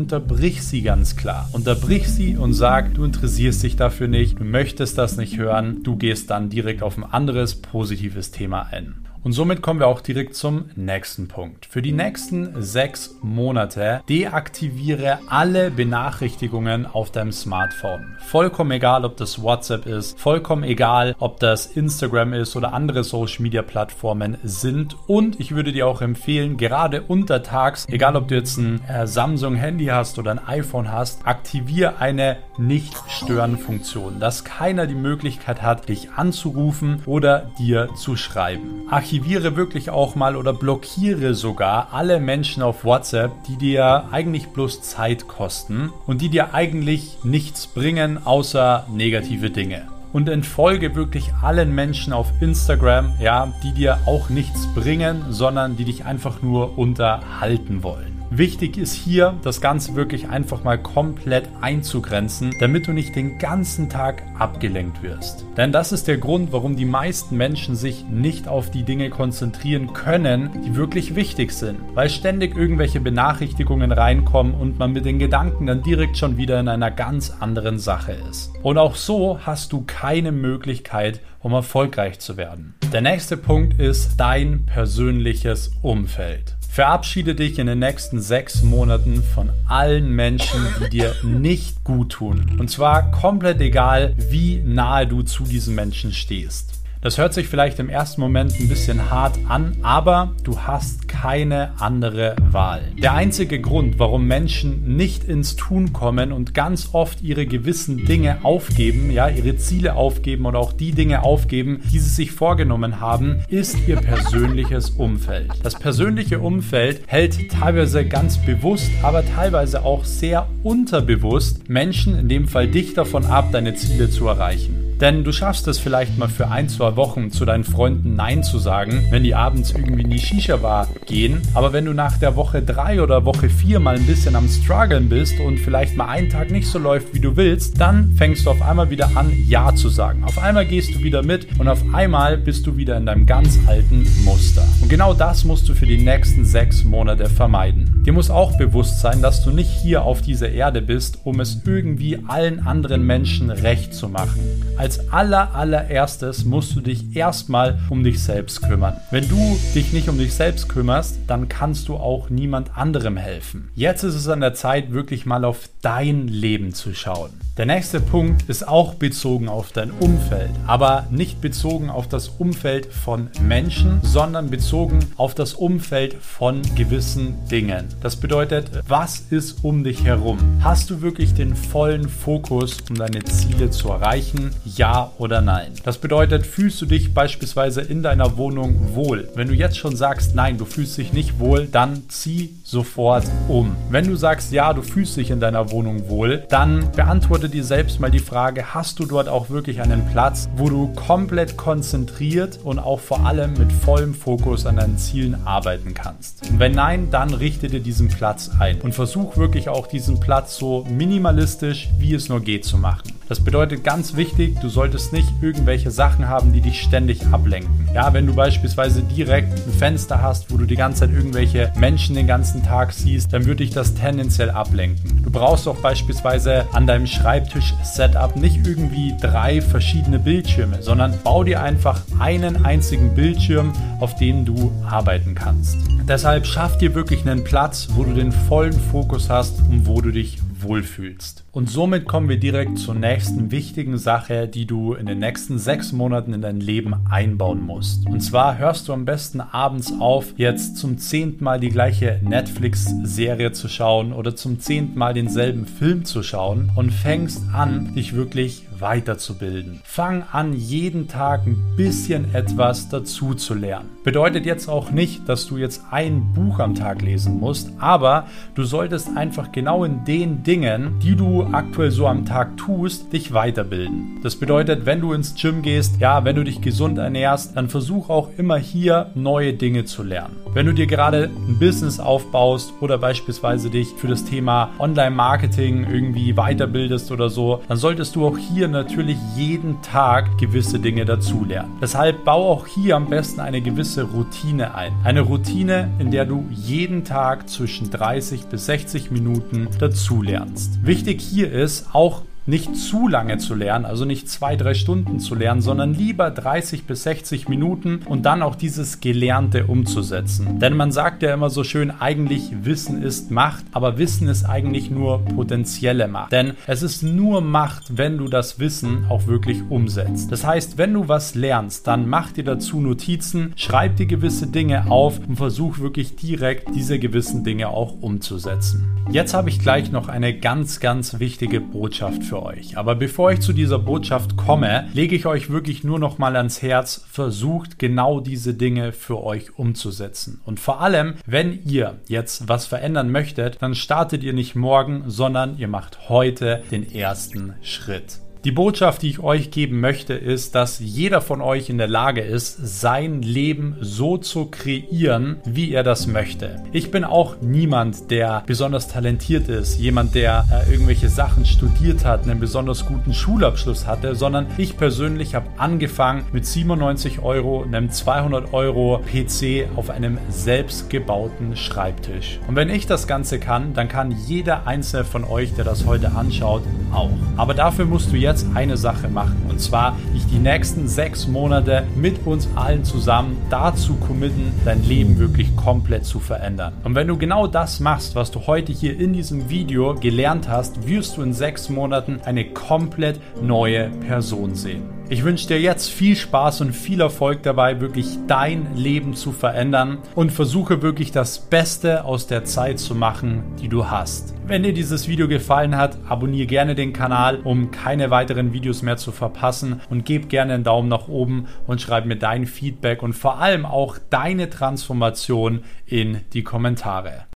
sie 0.68 0.82
ganz 0.82 1.16
klar. 1.16 1.48
Unterbrich 1.52 2.08
sie 2.08 2.36
und 2.36 2.54
sag, 2.54 2.94
du 2.94 3.04
interessierst 3.04 3.62
dich 3.62 3.76
dafür 3.76 4.08
nicht, 4.08 4.38
du 4.38 4.44
möchtest 4.44 4.98
das 4.98 5.16
nicht 5.16 5.38
hören, 5.38 5.82
du 5.82 5.96
gehst 5.96 6.30
dann 6.30 6.50
direkt 6.50 6.82
auf 6.82 6.96
ein 6.96 7.04
anderes 7.04 7.54
positives 7.54 8.30
Thema 8.30 8.66
ein. 8.70 8.94
Und 9.24 9.32
somit 9.32 9.62
kommen 9.62 9.78
wir 9.78 9.86
auch 9.86 10.00
direkt 10.00 10.34
zum 10.34 10.70
nächsten 10.74 11.28
Punkt. 11.28 11.66
Für 11.66 11.80
die 11.80 11.92
nächsten 11.92 12.60
sechs 12.60 13.18
Monate 13.22 14.02
deaktiviere 14.08 15.20
alle 15.28 15.70
Benachrichtigungen 15.70 16.86
auf 16.86 17.12
deinem 17.12 17.30
Smartphone. 17.30 18.16
Vollkommen 18.18 18.72
egal, 18.72 19.04
ob 19.04 19.16
das 19.16 19.40
WhatsApp 19.40 19.86
ist, 19.86 20.18
vollkommen 20.18 20.64
egal, 20.64 21.14
ob 21.20 21.38
das 21.38 21.66
Instagram 21.66 22.32
ist 22.32 22.56
oder 22.56 22.72
andere 22.72 23.04
Social 23.04 23.42
Media 23.42 23.62
Plattformen 23.62 24.38
sind. 24.42 24.96
Und 25.06 25.38
ich 25.38 25.54
würde 25.54 25.70
dir 25.70 25.86
auch 25.86 26.02
empfehlen, 26.02 26.56
gerade 26.56 27.02
untertags, 27.02 27.86
egal 27.88 28.16
ob 28.16 28.26
du 28.26 28.34
jetzt 28.34 28.56
ein 28.56 28.80
äh, 28.88 29.06
Samsung 29.06 29.54
Handy 29.54 29.86
hast 29.86 30.18
oder 30.18 30.32
ein 30.32 30.44
iPhone 30.44 30.90
hast, 30.90 31.24
aktiviere 31.28 31.98
eine 32.00 32.38
Nicht-Stören-Funktion, 32.58 34.18
dass 34.18 34.42
keiner 34.42 34.88
die 34.88 34.96
Möglichkeit 34.96 35.62
hat, 35.62 35.88
dich 35.88 36.10
anzurufen 36.16 37.02
oder 37.06 37.52
dir 37.56 37.90
zu 37.94 38.16
schreiben. 38.16 38.88
Archiv 38.90 39.11
archiviere 39.12 39.56
wirklich 39.56 39.90
auch 39.90 40.14
mal 40.14 40.36
oder 40.36 40.54
blockiere 40.54 41.34
sogar 41.34 41.88
alle 41.92 42.18
Menschen 42.18 42.62
auf 42.62 42.82
WhatsApp, 42.82 43.30
die 43.46 43.56
dir 43.56 44.04
eigentlich 44.10 44.48
bloß 44.48 44.80
Zeit 44.80 45.28
kosten 45.28 45.90
und 46.06 46.22
die 46.22 46.30
dir 46.30 46.54
eigentlich 46.54 47.18
nichts 47.22 47.66
bringen, 47.66 48.24
außer 48.24 48.86
negative 48.90 49.50
Dinge 49.50 49.86
und 50.14 50.30
entfolge 50.30 50.94
wirklich 50.94 51.34
allen 51.42 51.74
Menschen 51.74 52.14
auf 52.14 52.32
Instagram, 52.40 53.12
ja, 53.20 53.52
die 53.62 53.72
dir 53.72 53.98
auch 54.06 54.30
nichts 54.30 54.66
bringen, 54.74 55.26
sondern 55.28 55.76
die 55.76 55.84
dich 55.84 56.06
einfach 56.06 56.40
nur 56.40 56.78
unterhalten 56.78 57.82
wollen. 57.82 58.21
Wichtig 58.34 58.78
ist 58.78 58.94
hier, 58.94 59.34
das 59.42 59.60
Ganze 59.60 59.94
wirklich 59.94 60.30
einfach 60.30 60.64
mal 60.64 60.78
komplett 60.78 61.50
einzugrenzen, 61.60 62.54
damit 62.60 62.86
du 62.86 62.92
nicht 62.92 63.14
den 63.14 63.36
ganzen 63.36 63.90
Tag 63.90 64.22
abgelenkt 64.38 65.02
wirst. 65.02 65.44
Denn 65.58 65.70
das 65.70 65.92
ist 65.92 66.08
der 66.08 66.16
Grund, 66.16 66.50
warum 66.50 66.74
die 66.74 66.86
meisten 66.86 67.36
Menschen 67.36 67.76
sich 67.76 68.06
nicht 68.08 68.48
auf 68.48 68.70
die 68.70 68.84
Dinge 68.84 69.10
konzentrieren 69.10 69.92
können, 69.92 70.48
die 70.64 70.76
wirklich 70.76 71.14
wichtig 71.14 71.52
sind. 71.52 71.78
Weil 71.92 72.08
ständig 72.08 72.56
irgendwelche 72.56 73.00
Benachrichtigungen 73.00 73.92
reinkommen 73.92 74.54
und 74.54 74.78
man 74.78 74.94
mit 74.94 75.04
den 75.04 75.18
Gedanken 75.18 75.66
dann 75.66 75.82
direkt 75.82 76.16
schon 76.16 76.38
wieder 76.38 76.58
in 76.58 76.68
einer 76.68 76.90
ganz 76.90 77.34
anderen 77.38 77.78
Sache 77.78 78.12
ist. 78.30 78.50
Und 78.62 78.78
auch 78.78 78.96
so 78.96 79.40
hast 79.44 79.74
du 79.74 79.82
keine 79.82 80.32
Möglichkeit, 80.32 81.20
um 81.40 81.52
erfolgreich 81.52 82.18
zu 82.18 82.38
werden. 82.38 82.76
Der 82.94 83.02
nächste 83.02 83.36
Punkt 83.36 83.78
ist 83.78 84.16
dein 84.16 84.64
persönliches 84.64 85.72
Umfeld. 85.82 86.56
Verabschiede 86.72 87.34
dich 87.34 87.58
in 87.58 87.66
den 87.66 87.80
nächsten 87.80 88.18
sechs 88.22 88.62
Monaten 88.62 89.22
von 89.22 89.50
allen 89.68 90.08
Menschen, 90.08 90.58
die 90.80 90.88
dir 90.88 91.14
nicht 91.22 91.84
gut 91.84 92.12
tun. 92.12 92.56
Und 92.58 92.70
zwar 92.70 93.10
komplett 93.10 93.60
egal, 93.60 94.14
wie 94.16 94.56
nahe 94.56 95.06
du 95.06 95.20
zu 95.20 95.44
diesen 95.44 95.74
Menschen 95.74 96.14
stehst. 96.14 96.81
Das 97.02 97.18
hört 97.18 97.34
sich 97.34 97.48
vielleicht 97.48 97.80
im 97.80 97.88
ersten 97.88 98.20
Moment 98.20 98.54
ein 98.60 98.68
bisschen 98.68 99.10
hart 99.10 99.36
an, 99.48 99.76
aber 99.82 100.36
du 100.44 100.60
hast 100.60 101.08
keine 101.08 101.72
andere 101.80 102.36
Wahl. 102.52 102.92
Der 102.96 103.14
einzige 103.14 103.60
Grund, 103.60 103.98
warum 103.98 104.28
Menschen 104.28 104.96
nicht 104.96 105.24
ins 105.24 105.56
Tun 105.56 105.92
kommen 105.92 106.30
und 106.30 106.54
ganz 106.54 106.90
oft 106.92 107.20
ihre 107.20 107.44
gewissen 107.44 108.04
Dinge 108.06 108.44
aufgeben, 108.44 109.10
ja, 109.10 109.28
ihre 109.28 109.56
Ziele 109.56 109.96
aufgeben 109.96 110.46
oder 110.46 110.60
auch 110.60 110.72
die 110.72 110.92
Dinge 110.92 111.24
aufgeben, 111.24 111.80
die 111.92 111.98
sie 111.98 112.08
sich 112.08 112.30
vorgenommen 112.30 113.00
haben, 113.00 113.42
ist 113.48 113.88
ihr 113.88 113.96
persönliches 113.96 114.90
Umfeld. 114.90 115.50
Das 115.64 115.74
persönliche 115.74 116.38
Umfeld 116.38 117.02
hält 117.08 117.50
teilweise 117.50 118.06
ganz 118.06 118.38
bewusst, 118.38 118.92
aber 119.02 119.26
teilweise 119.26 119.84
auch 119.84 120.04
sehr 120.04 120.48
unterbewusst 120.62 121.68
Menschen, 121.68 122.16
in 122.16 122.28
dem 122.28 122.46
Fall 122.46 122.68
dich 122.68 122.94
davon 122.94 123.24
ab, 123.24 123.48
deine 123.50 123.74
Ziele 123.74 124.08
zu 124.08 124.28
erreichen. 124.28 124.81
Denn 125.02 125.24
du 125.24 125.32
schaffst 125.32 125.66
es 125.66 125.80
vielleicht 125.80 126.16
mal 126.16 126.28
für 126.28 126.46
ein, 126.46 126.68
zwei 126.68 126.94
Wochen 126.94 127.32
zu 127.32 127.44
deinen 127.44 127.64
Freunden 127.64 128.14
Nein 128.14 128.44
zu 128.44 128.60
sagen, 128.60 129.08
wenn 129.10 129.24
die 129.24 129.34
abends 129.34 129.72
irgendwie 129.72 130.02
in 130.02 130.10
die 130.10 130.20
Shisha-Bar 130.20 130.86
gehen. 131.06 131.42
Aber 131.54 131.72
wenn 131.72 131.86
du 131.86 131.92
nach 131.92 132.18
der 132.18 132.36
Woche 132.36 132.62
drei 132.62 133.02
oder 133.02 133.24
Woche 133.24 133.50
vier 133.50 133.80
mal 133.80 133.96
ein 133.96 134.06
bisschen 134.06 134.36
am 134.36 134.48
struggeln 134.48 135.08
bist 135.08 135.40
und 135.40 135.58
vielleicht 135.58 135.96
mal 135.96 136.06
einen 136.06 136.28
Tag 136.28 136.52
nicht 136.52 136.68
so 136.68 136.78
läuft, 136.78 137.12
wie 137.14 137.18
du 137.18 137.36
willst, 137.36 137.80
dann 137.80 138.12
fängst 138.12 138.46
du 138.46 138.50
auf 138.50 138.62
einmal 138.62 138.90
wieder 138.90 139.10
an, 139.16 139.32
Ja 139.48 139.74
zu 139.74 139.88
sagen. 139.88 140.22
Auf 140.22 140.38
einmal 140.38 140.66
gehst 140.66 140.94
du 140.94 141.02
wieder 141.02 141.24
mit 141.24 141.48
und 141.58 141.66
auf 141.66 141.82
einmal 141.92 142.38
bist 142.38 142.64
du 142.68 142.76
wieder 142.76 142.96
in 142.96 143.06
deinem 143.06 143.26
ganz 143.26 143.58
alten 143.66 144.06
Muster. 144.24 144.62
Und 144.82 144.88
genau 144.88 145.14
das 145.14 145.42
musst 145.42 145.68
du 145.68 145.74
für 145.74 145.86
die 145.86 145.98
nächsten 145.98 146.44
sechs 146.44 146.84
Monate 146.84 147.28
vermeiden. 147.28 147.91
Dir 148.04 148.12
muss 148.12 148.30
auch 148.30 148.58
bewusst 148.58 148.98
sein, 148.98 149.22
dass 149.22 149.44
du 149.44 149.52
nicht 149.52 149.70
hier 149.70 150.02
auf 150.02 150.22
dieser 150.22 150.50
Erde 150.50 150.82
bist, 150.82 151.20
um 151.22 151.38
es 151.38 151.62
irgendwie 151.64 152.18
allen 152.26 152.66
anderen 152.66 153.06
Menschen 153.06 153.48
recht 153.48 153.94
zu 153.94 154.08
machen. 154.08 154.40
Als 154.76 155.12
aller 155.12 155.54
allererstes 155.54 156.44
musst 156.44 156.74
du 156.74 156.80
dich 156.80 157.14
erstmal 157.14 157.78
um 157.90 158.02
dich 158.02 158.20
selbst 158.20 158.62
kümmern. 158.62 158.96
Wenn 159.12 159.28
du 159.28 159.56
dich 159.76 159.92
nicht 159.92 160.08
um 160.08 160.18
dich 160.18 160.34
selbst 160.34 160.68
kümmerst, 160.68 161.18
dann 161.28 161.48
kannst 161.48 161.86
du 161.86 161.94
auch 161.94 162.28
niemand 162.28 162.76
anderem 162.76 163.16
helfen. 163.16 163.70
Jetzt 163.76 164.02
ist 164.02 164.16
es 164.16 164.26
an 164.26 164.40
der 164.40 164.54
Zeit, 164.54 164.90
wirklich 164.90 165.24
mal 165.24 165.44
auf 165.44 165.68
dein 165.80 166.26
Leben 166.26 166.74
zu 166.74 166.94
schauen. 166.94 167.30
Der 167.58 167.66
nächste 167.66 168.00
Punkt 168.00 168.48
ist 168.48 168.66
auch 168.66 168.94
bezogen 168.94 169.50
auf 169.50 169.72
dein 169.72 169.90
Umfeld, 169.90 170.48
aber 170.66 171.06
nicht 171.10 171.42
bezogen 171.42 171.90
auf 171.90 172.08
das 172.08 172.30
Umfeld 172.30 172.86
von 172.86 173.28
Menschen, 173.42 174.00
sondern 174.02 174.48
bezogen 174.48 175.00
auf 175.18 175.34
das 175.34 175.52
Umfeld 175.52 176.14
von 176.14 176.62
gewissen 176.76 177.46
Dingen. 177.50 177.88
Das 178.00 178.16
bedeutet, 178.16 178.70
was 178.88 179.20
ist 179.28 179.64
um 179.64 179.84
dich 179.84 180.02
herum? 180.02 180.38
Hast 180.62 180.88
du 180.88 181.02
wirklich 181.02 181.34
den 181.34 181.54
vollen 181.54 182.08
Fokus, 182.08 182.78
um 182.88 182.96
deine 182.96 183.22
Ziele 183.24 183.68
zu 183.68 183.90
erreichen? 183.90 184.52
Ja 184.64 185.12
oder 185.18 185.42
nein? 185.42 185.72
Das 185.84 185.98
bedeutet, 185.98 186.46
fühlst 186.46 186.80
du 186.80 186.86
dich 186.86 187.12
beispielsweise 187.12 187.82
in 187.82 188.02
deiner 188.02 188.38
Wohnung 188.38 188.94
wohl? 188.94 189.28
Wenn 189.34 189.48
du 189.48 189.54
jetzt 189.54 189.76
schon 189.76 189.94
sagst, 189.94 190.34
nein, 190.34 190.56
du 190.56 190.64
fühlst 190.64 190.96
dich 190.96 191.12
nicht 191.12 191.38
wohl, 191.38 191.66
dann 191.66 192.04
zieh 192.08 192.54
sofort 192.64 193.26
um. 193.48 193.76
Wenn 193.90 194.06
du 194.06 194.16
sagst, 194.16 194.52
ja, 194.52 194.72
du 194.72 194.80
fühlst 194.80 195.18
dich 195.18 195.30
in 195.30 195.40
deiner 195.40 195.70
Wohnung 195.70 196.08
wohl, 196.08 196.44
dann 196.48 196.90
beantworte 196.92 197.41
beantworte 197.42 197.48
dir 197.48 197.64
selbst 197.64 197.98
mal 197.98 198.10
die 198.10 198.20
Frage, 198.20 198.72
hast 198.72 199.00
du 199.00 199.04
dort 199.04 199.28
auch 199.28 199.50
wirklich 199.50 199.80
einen 199.80 200.06
Platz, 200.12 200.48
wo 200.56 200.68
du 200.68 200.92
komplett 200.94 201.56
konzentriert 201.56 202.60
und 202.62 202.78
auch 202.78 203.00
vor 203.00 203.26
allem 203.26 203.54
mit 203.54 203.72
vollem 203.72 204.14
Fokus 204.14 204.64
an 204.64 204.76
deinen 204.76 204.96
Zielen 204.96 205.44
arbeiten 205.44 205.92
kannst? 205.92 206.48
Und 206.48 206.60
wenn 206.60 206.72
nein, 206.72 207.08
dann 207.10 207.34
richte 207.34 207.66
dir 207.66 207.80
diesen 207.80 208.06
Platz 208.08 208.50
ein 208.60 208.80
und 208.80 208.94
versuch 208.94 209.36
wirklich 209.36 209.68
auch 209.68 209.88
diesen 209.88 210.20
Platz 210.20 210.56
so 210.56 210.86
minimalistisch, 210.88 211.88
wie 211.98 212.14
es 212.14 212.28
nur 212.28 212.40
geht 212.40 212.64
zu 212.64 212.78
machen. 212.78 213.12
Das 213.32 213.42
bedeutet 213.42 213.82
ganz 213.82 214.14
wichtig, 214.14 214.60
du 214.60 214.68
solltest 214.68 215.14
nicht 215.14 215.32
irgendwelche 215.40 215.90
Sachen 215.90 216.28
haben, 216.28 216.52
die 216.52 216.60
dich 216.60 216.82
ständig 216.82 217.26
ablenken. 217.28 217.88
Ja, 217.94 218.12
wenn 218.12 218.26
du 218.26 218.34
beispielsweise 218.34 219.00
direkt 219.02 219.54
ein 219.54 219.72
Fenster 219.72 220.20
hast, 220.20 220.52
wo 220.52 220.58
du 220.58 220.66
die 220.66 220.76
ganze 220.76 221.06
Zeit 221.06 221.16
irgendwelche 221.16 221.72
Menschen 221.78 222.14
den 222.14 222.26
ganzen 222.26 222.62
Tag 222.62 222.92
siehst, 222.92 223.32
dann 223.32 223.46
würde 223.46 223.64
dich 223.64 223.70
das 223.70 223.94
tendenziell 223.94 224.50
ablenken. 224.50 225.22
Du 225.24 225.30
brauchst 225.30 225.66
auch 225.66 225.78
beispielsweise 225.78 226.66
an 226.74 226.86
deinem 226.86 227.06
Schreibtisch-Setup 227.06 228.36
nicht 228.36 228.66
irgendwie 228.66 229.14
drei 229.18 229.62
verschiedene 229.62 230.18
Bildschirme, 230.18 230.82
sondern 230.82 231.14
bau 231.24 231.42
dir 231.42 231.62
einfach 231.62 232.02
einen 232.18 232.66
einzigen 232.66 233.14
Bildschirm, 233.14 233.72
auf 233.98 234.14
dem 234.16 234.44
du 234.44 234.70
arbeiten 234.86 235.34
kannst. 235.34 235.78
Deshalb 236.06 236.44
schaff 236.44 236.76
dir 236.76 236.94
wirklich 236.94 237.22
einen 237.22 237.44
Platz, 237.44 237.88
wo 237.94 238.04
du 238.04 238.12
den 238.12 238.30
vollen 238.30 238.78
Fokus 238.78 239.30
hast 239.30 239.58
und 239.70 239.86
wo 239.86 240.02
du 240.02 240.10
dich 240.10 240.36
wohlfühlst. 240.62 241.44
Und 241.52 241.70
somit 241.70 242.06
kommen 242.06 242.28
wir 242.28 242.38
direkt 242.38 242.78
zur 242.78 242.94
nächsten 242.94 243.50
wichtigen 243.50 243.98
Sache, 243.98 244.48
die 244.48 244.66
du 244.66 244.94
in 244.94 245.06
den 245.06 245.18
nächsten 245.18 245.58
sechs 245.58 245.92
Monaten 245.92 246.32
in 246.32 246.42
dein 246.42 246.60
Leben 246.60 246.94
einbauen 247.10 247.60
musst. 247.60 248.06
Und 248.06 248.20
zwar 248.20 248.58
hörst 248.58 248.88
du 248.88 248.92
am 248.92 249.04
besten 249.04 249.40
abends 249.40 249.92
auf, 249.98 250.34
jetzt 250.36 250.76
zum 250.76 250.98
zehnten 250.98 251.44
Mal 251.44 251.60
die 251.60 251.68
gleiche 251.68 252.20
Netflix-Serie 252.22 253.52
zu 253.52 253.68
schauen 253.68 254.12
oder 254.12 254.34
zum 254.34 254.60
zehnten 254.60 254.98
Mal 254.98 255.14
denselben 255.14 255.66
Film 255.66 256.04
zu 256.04 256.22
schauen 256.22 256.70
und 256.74 256.90
fängst 256.90 257.42
an, 257.52 257.94
dich 257.94 258.14
wirklich 258.14 258.66
weiterzubilden. 258.82 259.80
Fang 259.84 260.24
an, 260.32 260.52
jeden 260.52 261.08
Tag 261.08 261.46
ein 261.46 261.56
bisschen 261.76 262.34
etwas 262.34 262.88
dazu 262.88 263.34
zu 263.34 263.54
lernen. 263.54 263.88
Bedeutet 264.04 264.44
jetzt 264.44 264.68
auch 264.68 264.90
nicht, 264.90 265.28
dass 265.28 265.46
du 265.46 265.56
jetzt 265.56 265.84
ein 265.90 266.32
Buch 266.34 266.58
am 266.58 266.74
Tag 266.74 267.02
lesen 267.02 267.38
musst, 267.38 267.70
aber 267.78 268.26
du 268.54 268.64
solltest 268.64 269.16
einfach 269.16 269.52
genau 269.52 269.84
in 269.84 270.04
den 270.04 270.42
Dingen, 270.42 270.98
die 271.00 271.14
du 271.14 271.44
aktuell 271.52 271.92
so 271.92 272.06
am 272.06 272.26
Tag 272.26 272.56
tust, 272.56 273.12
dich 273.12 273.32
weiterbilden. 273.32 274.18
Das 274.22 274.36
bedeutet, 274.36 274.84
wenn 274.86 275.00
du 275.00 275.12
ins 275.12 275.34
Gym 275.34 275.62
gehst, 275.62 276.00
ja, 276.00 276.24
wenn 276.24 276.36
du 276.36 276.44
dich 276.44 276.60
gesund 276.60 276.98
ernährst, 276.98 277.56
dann 277.56 277.68
versuch 277.68 278.10
auch 278.10 278.30
immer 278.36 278.56
hier 278.56 279.10
neue 279.14 279.54
Dinge 279.54 279.84
zu 279.84 280.02
lernen. 280.02 280.36
Wenn 280.52 280.66
du 280.66 280.74
dir 280.74 280.86
gerade 280.86 281.30
ein 281.48 281.58
Business 281.58 282.00
aufbaust 282.00 282.74
oder 282.80 282.98
beispielsweise 282.98 283.70
dich 283.70 283.88
für 283.96 284.08
das 284.08 284.24
Thema 284.24 284.70
Online-Marketing 284.78 285.86
irgendwie 285.90 286.34
weiterbildest 286.34 287.10
oder 287.12 287.30
so, 287.30 287.62
dann 287.68 287.78
solltest 287.78 288.16
du 288.16 288.26
auch 288.26 288.36
hier 288.36 288.68
natürlich 288.72 289.18
jeden 289.36 289.80
Tag 289.82 290.38
gewisse 290.38 290.80
Dinge 290.80 291.04
dazulernen. 291.04 291.78
Deshalb 291.80 292.24
bau 292.24 292.50
auch 292.50 292.66
hier 292.66 292.96
am 292.96 293.08
besten 293.08 293.40
eine 293.40 293.62
gewisse 293.62 294.02
Routine 294.02 294.74
ein. 294.74 294.92
Eine 295.04 295.20
Routine, 295.20 295.90
in 295.98 296.10
der 296.10 296.24
du 296.24 296.46
jeden 296.50 297.04
Tag 297.04 297.48
zwischen 297.48 297.90
30 297.90 298.46
bis 298.46 298.66
60 298.66 299.10
Minuten 299.12 299.68
dazulernst. 299.78 300.84
Wichtig 300.84 301.20
hier 301.20 301.52
ist 301.52 301.94
auch 301.94 302.22
nicht 302.46 302.76
zu 302.76 303.08
lange 303.08 303.38
zu 303.38 303.54
lernen, 303.54 303.84
also 303.84 304.04
nicht 304.04 304.28
zwei, 304.28 304.56
drei 304.56 304.74
Stunden 304.74 305.20
zu 305.20 305.34
lernen, 305.34 305.62
sondern 305.62 305.94
lieber 305.94 306.30
30 306.30 306.84
bis 306.84 307.04
60 307.04 307.48
Minuten 307.48 308.00
und 308.04 308.26
dann 308.26 308.42
auch 308.42 308.56
dieses 308.56 309.00
Gelernte 309.00 309.66
umzusetzen. 309.66 310.58
Denn 310.58 310.76
man 310.76 310.92
sagt 310.92 311.22
ja 311.22 311.32
immer 311.32 311.50
so 311.50 311.64
schön, 311.64 311.90
eigentlich 311.90 312.50
Wissen 312.64 313.02
ist 313.02 313.30
Macht, 313.30 313.64
aber 313.72 313.98
Wissen 313.98 314.28
ist 314.28 314.44
eigentlich 314.44 314.90
nur 314.90 315.24
potenzielle 315.24 316.08
Macht. 316.08 316.32
Denn 316.32 316.54
es 316.66 316.82
ist 316.82 317.02
nur 317.02 317.40
Macht, 317.40 317.96
wenn 317.96 318.18
du 318.18 318.28
das 318.28 318.58
Wissen 318.58 319.06
auch 319.08 319.26
wirklich 319.26 319.58
umsetzt. 319.68 320.32
Das 320.32 320.44
heißt, 320.44 320.78
wenn 320.78 320.94
du 320.94 321.08
was 321.08 321.34
lernst, 321.34 321.86
dann 321.86 322.08
mach 322.08 322.32
dir 322.32 322.44
dazu 322.44 322.80
Notizen, 322.80 323.52
schreib 323.56 323.96
dir 323.96 324.06
gewisse 324.06 324.48
Dinge 324.48 324.90
auf 324.90 325.20
und 325.20 325.36
versuch 325.36 325.78
wirklich 325.78 326.16
direkt 326.16 326.74
diese 326.74 326.98
gewissen 326.98 327.44
Dinge 327.44 327.68
auch 327.68 327.94
umzusetzen. 328.00 328.86
Jetzt 329.10 329.34
habe 329.34 329.48
ich 329.48 329.60
gleich 329.60 329.92
noch 329.92 330.08
eine 330.08 330.38
ganz, 330.38 330.80
ganz 330.80 331.18
wichtige 331.18 331.60
Botschaft 331.60 332.24
für 332.24 332.31
für 332.32 332.42
euch. 332.42 332.78
Aber 332.78 332.94
bevor 332.94 333.30
ich 333.30 333.40
zu 333.40 333.52
dieser 333.52 333.78
Botschaft 333.78 334.38
komme, 334.38 334.88
lege 334.94 335.14
ich 335.14 335.26
euch 335.26 335.50
wirklich 335.50 335.84
nur 335.84 335.98
noch 335.98 336.16
mal 336.16 336.34
ans 336.36 336.62
Herz, 336.62 337.04
versucht 337.10 337.78
genau 337.78 338.20
diese 338.20 338.54
Dinge 338.54 338.92
für 338.92 339.22
euch 339.22 339.58
umzusetzen. 339.58 340.40
Und 340.46 340.58
vor 340.58 340.80
allem, 340.80 341.16
wenn 341.26 341.62
ihr 341.66 342.00
jetzt 342.08 342.48
was 342.48 342.64
verändern 342.64 343.10
möchtet, 343.10 343.60
dann 343.60 343.74
startet 343.74 344.22
ihr 344.24 344.32
nicht 344.32 344.54
morgen, 344.54 345.04
sondern 345.08 345.58
ihr 345.58 345.68
macht 345.68 346.08
heute 346.08 346.62
den 346.70 346.90
ersten 346.90 347.52
Schritt. 347.60 348.20
Die 348.44 348.50
Botschaft, 348.50 349.02
die 349.02 349.08
ich 349.08 349.20
euch 349.20 349.52
geben 349.52 349.78
möchte, 349.78 350.14
ist, 350.14 350.56
dass 350.56 350.80
jeder 350.80 351.20
von 351.20 351.40
euch 351.40 351.70
in 351.70 351.78
der 351.78 351.86
Lage 351.86 352.22
ist, 352.22 352.58
sein 352.60 353.22
Leben 353.22 353.76
so 353.80 354.18
zu 354.18 354.46
kreieren, 354.46 355.36
wie 355.44 355.70
er 355.70 355.84
das 355.84 356.08
möchte. 356.08 356.60
Ich 356.72 356.90
bin 356.90 357.04
auch 357.04 357.36
niemand, 357.40 358.10
der 358.10 358.42
besonders 358.44 358.88
talentiert 358.88 359.48
ist, 359.48 359.78
jemand, 359.78 360.16
der 360.16 360.44
äh, 360.50 360.72
irgendwelche 360.72 361.08
Sachen 361.08 361.46
studiert 361.46 362.04
hat, 362.04 362.24
einen 362.24 362.40
besonders 362.40 362.84
guten 362.84 363.14
Schulabschluss 363.14 363.86
hatte, 363.86 364.16
sondern 364.16 364.48
ich 364.58 364.76
persönlich 364.76 365.36
habe 365.36 365.46
angefangen 365.56 366.24
mit 366.32 366.44
97 366.44 367.20
Euro, 367.20 367.62
einem 367.62 367.92
200 367.92 368.52
Euro 368.52 369.04
PC 369.06 369.68
auf 369.76 369.88
einem 369.88 370.18
selbstgebauten 370.30 371.54
Schreibtisch. 371.54 372.40
Und 372.48 372.56
wenn 372.56 372.70
ich 372.70 372.88
das 372.88 373.06
Ganze 373.06 373.38
kann, 373.38 373.72
dann 373.72 373.86
kann 373.86 374.10
jeder 374.26 374.66
einzelne 374.66 375.04
von 375.04 375.22
euch, 375.22 375.54
der 375.54 375.64
das 375.64 375.86
heute 375.86 376.16
anschaut, 376.16 376.64
auch. 376.92 377.10
Aber 377.36 377.54
dafür 377.54 377.84
musst 377.84 378.10
du 378.10 378.16
jetzt 378.16 378.31
jetzt 378.32 378.46
eine 378.54 378.78
Sache 378.78 379.08
machen. 379.08 379.36
Und 379.48 379.60
zwar 379.60 379.96
dich 380.14 380.26
die 380.26 380.38
nächsten 380.38 380.88
sechs 380.88 381.28
Monate 381.28 381.84
mit 381.94 382.26
uns 382.26 382.48
allen 382.54 382.82
zusammen 382.82 383.36
dazu 383.50 383.94
committen, 383.96 384.52
dein 384.64 384.82
Leben 384.84 385.18
wirklich 385.18 385.54
komplett 385.54 386.06
zu 386.06 386.18
verändern. 386.18 386.72
Und 386.82 386.94
wenn 386.94 387.08
du 387.08 387.18
genau 387.18 387.46
das 387.46 387.78
machst, 387.80 388.14
was 388.14 388.30
du 388.30 388.46
heute 388.46 388.72
hier 388.72 388.98
in 388.98 389.12
diesem 389.12 389.50
Video 389.50 389.94
gelernt 389.94 390.48
hast, 390.48 390.88
wirst 390.88 391.16
du 391.16 391.22
in 391.22 391.34
sechs 391.34 391.68
Monaten 391.68 392.20
eine 392.24 392.46
komplett 392.46 393.20
neue 393.42 393.90
Person 394.06 394.54
sehen. 394.54 395.01
Ich 395.08 395.24
wünsche 395.24 395.46
dir 395.46 395.60
jetzt 395.60 395.90
viel 395.90 396.16
Spaß 396.16 396.62
und 396.62 396.72
viel 396.72 397.00
Erfolg 397.00 397.42
dabei, 397.42 397.80
wirklich 397.80 398.18
dein 398.26 398.74
Leben 398.74 399.14
zu 399.14 399.32
verändern 399.32 399.98
und 400.14 400.32
versuche 400.32 400.80
wirklich 400.80 401.12
das 401.12 401.38
Beste 401.38 402.04
aus 402.04 402.26
der 402.26 402.44
Zeit 402.44 402.78
zu 402.78 402.94
machen, 402.94 403.42
die 403.60 403.68
du 403.68 403.90
hast. 403.90 404.34
Wenn 404.46 404.62
dir 404.62 404.72
dieses 404.72 405.08
Video 405.08 405.28
gefallen 405.28 405.76
hat, 405.76 405.98
abonniere 406.08 406.46
gerne 406.46 406.74
den 406.74 406.92
Kanal, 406.92 407.40
um 407.44 407.70
keine 407.70 408.10
weiteren 408.10 408.52
Videos 408.52 408.82
mehr 408.82 408.96
zu 408.96 409.12
verpassen 409.12 409.80
und 409.90 410.04
gib 410.04 410.28
gerne 410.28 410.54
einen 410.54 410.64
Daumen 410.64 410.88
nach 410.88 411.08
oben 411.08 411.46
und 411.66 411.80
schreib 411.80 412.06
mir 412.06 412.16
dein 412.16 412.46
Feedback 412.46 413.02
und 413.02 413.12
vor 413.12 413.38
allem 413.38 413.66
auch 413.66 413.98
deine 414.08 414.48
Transformation 414.50 415.64
in 415.84 416.20
die 416.32 416.42
Kommentare. 416.42 417.26